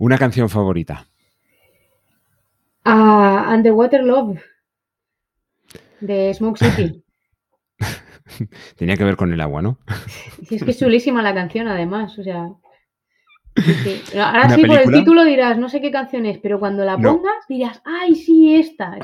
[0.00, 1.06] Una canción favorita.
[2.86, 4.40] Underwater Love
[6.00, 7.04] de Smoke City.
[8.76, 9.78] Tenía que ver con el agua, ¿no?
[10.50, 12.18] es que es chulísima la canción, además.
[12.18, 12.50] O sea.
[14.24, 17.46] Ahora sí, por el título dirás, no sé qué canción es, pero cuando la pongas
[17.46, 18.96] dirás, ¡ay, sí, esta!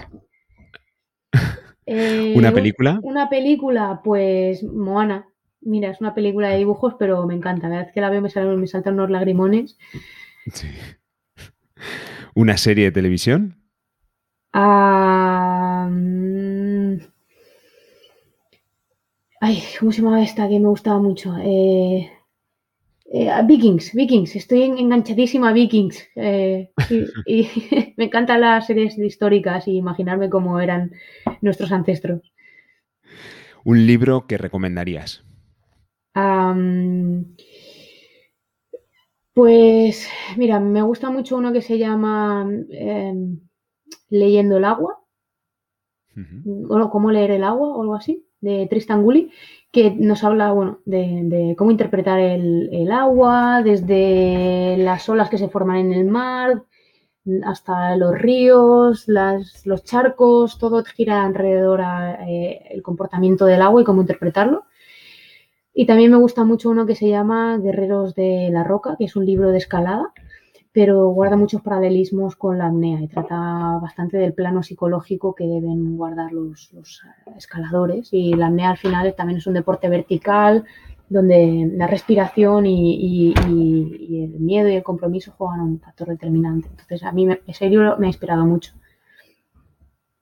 [1.86, 3.00] ¿Una eh, película?
[3.02, 5.28] Una película, pues Moana.
[5.60, 7.68] Mira, es una película de dibujos, pero me encanta.
[7.68, 9.76] Cada vez que la veo me, salen, me saltan unos lagrimones.
[10.52, 10.68] Sí.
[12.34, 13.56] ¿Una serie de televisión?
[14.52, 16.96] Ah, mm,
[19.40, 21.34] ay, ¿cómo se llama esta que me gustaba mucho?
[21.38, 22.10] Eh,
[23.12, 26.08] eh, Vikings, Vikings, estoy enganchadísima a Vikings.
[26.16, 26.70] Eh,
[27.26, 27.48] y,
[27.96, 30.92] me encantan las series históricas y imaginarme cómo eran
[31.40, 32.32] nuestros ancestros.
[33.64, 35.24] ¿Un libro que recomendarías?
[39.36, 40.08] Pues
[40.38, 43.38] mira, me gusta mucho uno que se llama em,
[44.08, 44.98] Leyendo el agua.
[46.70, 49.30] o cómo leer el agua o algo así, de Tristan Gully
[49.70, 55.76] que nos habla bueno, de, cómo interpretar el, agua, desde las olas que se forman
[55.76, 56.62] en el mar
[57.44, 61.82] hasta los ríos, los charcos, todo gira alrededor
[62.26, 64.64] eh, comportamiento del agua y cómo interpretarlo.
[65.78, 69.14] Y también me gusta mucho uno que se llama Guerreros de la Roca, que es
[69.14, 70.10] un libro de escalada,
[70.72, 75.98] pero guarda muchos paralelismos con la apnea y trata bastante del plano psicológico que deben
[75.98, 76.72] guardar los,
[77.36, 78.08] escaladores.
[78.12, 80.64] Y la apnea al final también es un deporte vertical,
[81.10, 86.68] donde la respiración y, el miedo y el compromiso juegan un factor determinante.
[86.70, 88.72] Entonces, a mí ese libro me ha inspirado mucho.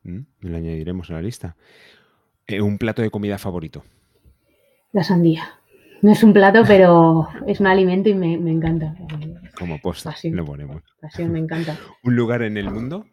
[0.02, 1.54] Mm, lo añadiremos a la lista.
[2.48, 3.84] Eh, ¿Un plato de comida favorito?
[4.94, 5.42] La sandía.
[6.02, 8.94] No es un plato, pero es un alimento y me, encanta.
[9.58, 10.82] Como posta, lo ponemos.
[11.00, 11.76] Pasión, me encanta.
[12.04, 13.04] ¿Un lugar en el mundo?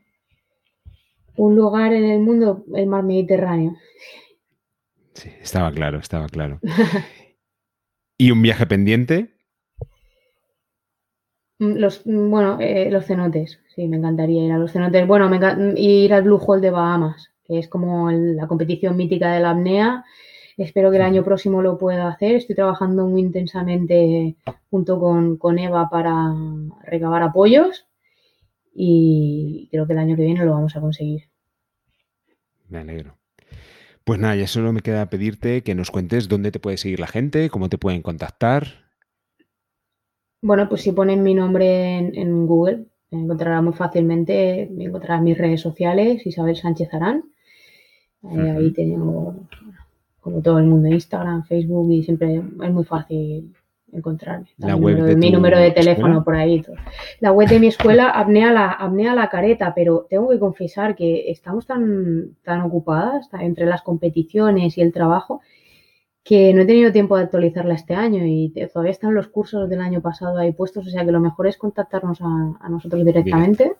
[1.38, 3.77] Un lugar en el mundo, el mar Mediterráneo.
[5.15, 6.59] Sí, estaba claro, estaba claro.
[8.17, 9.34] ¿Y un viaje pendiente?
[11.57, 15.07] Mm, los, mm, bueno, eh, los cenotes, sí, me encantaría ir a los cenotes.
[15.07, 15.39] Bueno, me
[15.82, 20.05] ir al Blue Hole de Bahamas, que es como la competición mítica de la apnea
[20.62, 22.36] Espero que el año próximo lo pueda hacer.
[22.36, 24.36] Estoy trabajando muy intensamente
[24.70, 26.36] junto con, Eva para
[26.84, 27.88] recabar apoyos
[28.72, 31.24] y creo que el año que viene lo vamos a conseguir.
[32.70, 33.18] Me alegro.
[34.03, 37.07] Pues nada, ya solo me queda pedirte que nos cuentes dónde te puede seguir la
[37.07, 38.68] gente, cómo te pueden contactar.
[40.43, 45.38] Bueno, pues si ponen mi nombre en, Google, me encontrará muy fácilmente, me encontrará mis
[45.38, 47.24] redes sociales, Isabel Sánchez Arán.
[48.24, 49.47] Eh, ahí tengo
[50.22, 53.51] como todo el mundo, Instagram, Facebook y siempre es muy fácil
[53.91, 54.47] encontrarme.
[54.57, 56.63] La web de mi número de teléfono por ahí.
[57.19, 61.30] La web de mi escuela, apnea la, apnea la careta, pero tengo que confesar que
[61.30, 65.41] estamos tan, tan ocupadas entre las competiciones y el trabajo
[66.24, 69.82] que no he tenido tiempo de actualizarla este año y todavía están los cursos del
[69.82, 73.74] año pasado ahí puestos, o sea que lo mejor es contactarnos a, nosotros directamente,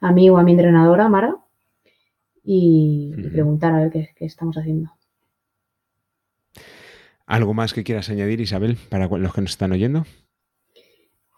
[0.00, 1.36] a mí o a mi entrenadora, Mara,
[2.44, 4.90] y, preguntar a ver qué estamos haciendo.
[7.30, 10.04] ¿Algo más que quieras añadir, Isabel, para los que nos están oyendo?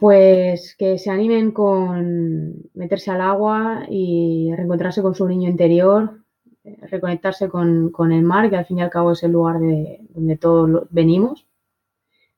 [0.00, 6.22] Pues que se animen con meterse al agua y reencontrarse con su niño interior,
[6.64, 10.38] reconectarse con, el mar, que al fin y al cabo es el lugar de donde
[10.38, 11.46] todos venimos.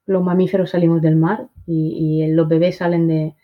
[0.04, 3.36] Los mamíferos salimos del mar y, los bebés salen de,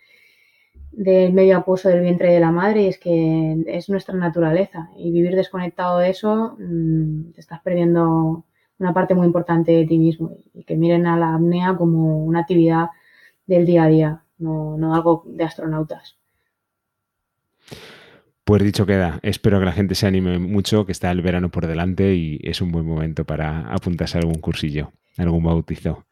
[0.91, 5.13] del medio apuesto del vientre de la madre y es que es nuestra naturaleza y
[5.13, 8.45] vivir desconectado de eso mm, te estás perdiendo
[8.81, 12.41] una parte muy importante de ti mismo y que miren a la apnea como una
[12.41, 12.89] actividad
[13.47, 16.17] del día a día, no, algo de astronautas.
[18.43, 21.67] Pues dicho queda, espero que la gente se anime mucho, que está el verano por
[21.67, 26.07] delante y es un buen momento para apuntarse a algún cursillo, algún bautizo.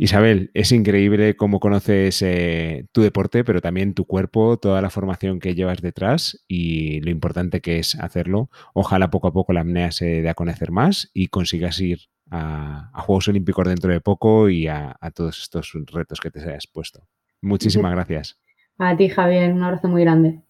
[0.00, 5.40] Isabel, es increíble cómo conoces eh, tu deporte, pero también tu cuerpo, toda la formación
[5.40, 8.48] que llevas detrás y lo importante que es hacerlo.
[8.74, 11.98] Ojalá poco a poco la apnea se dé a conocer más y consigas ir
[12.30, 16.68] a, Juegos Olímpicos dentro de poco y a, a, todos estos retos que te hayas
[16.68, 17.08] puesto.
[17.42, 18.40] Muchísimas gracias.
[18.78, 20.42] A ti, Javier, un abrazo muy grande.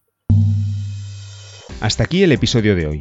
[1.81, 3.01] Hasta aquí el episodio de hoy.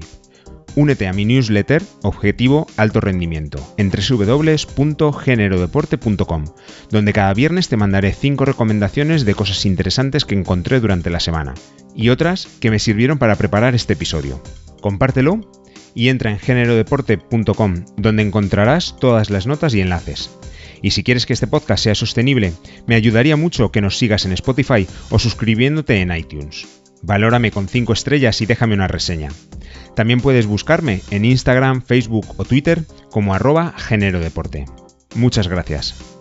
[0.78, 6.46] Únete a mi newsletter Objetivo Alto Rendimiento en www.generodeporte.com,
[6.92, 11.56] donde cada viernes te mandaré 5 recomendaciones de cosas interesantes que encontré durante la semana
[11.96, 14.40] y otras que me sirvieron para preparar este episodio.
[14.80, 15.50] Compártelo
[15.96, 20.30] y entra en generodeporte.com, donde encontrarás todas las notas y enlaces.
[20.84, 22.54] Y si quieres que este podcast sea sostenible,
[22.86, 26.68] me ayudaría mucho que nos sigas en Spotify o suscribiéndote en iTunes.
[27.02, 29.30] Valórame con 5 estrellas y déjame una reseña.
[29.98, 33.74] También puedes buscarme en Instagram, Facebook o Twitter como arroba
[34.20, 34.66] Deporte.
[35.16, 36.17] Muchas gracias.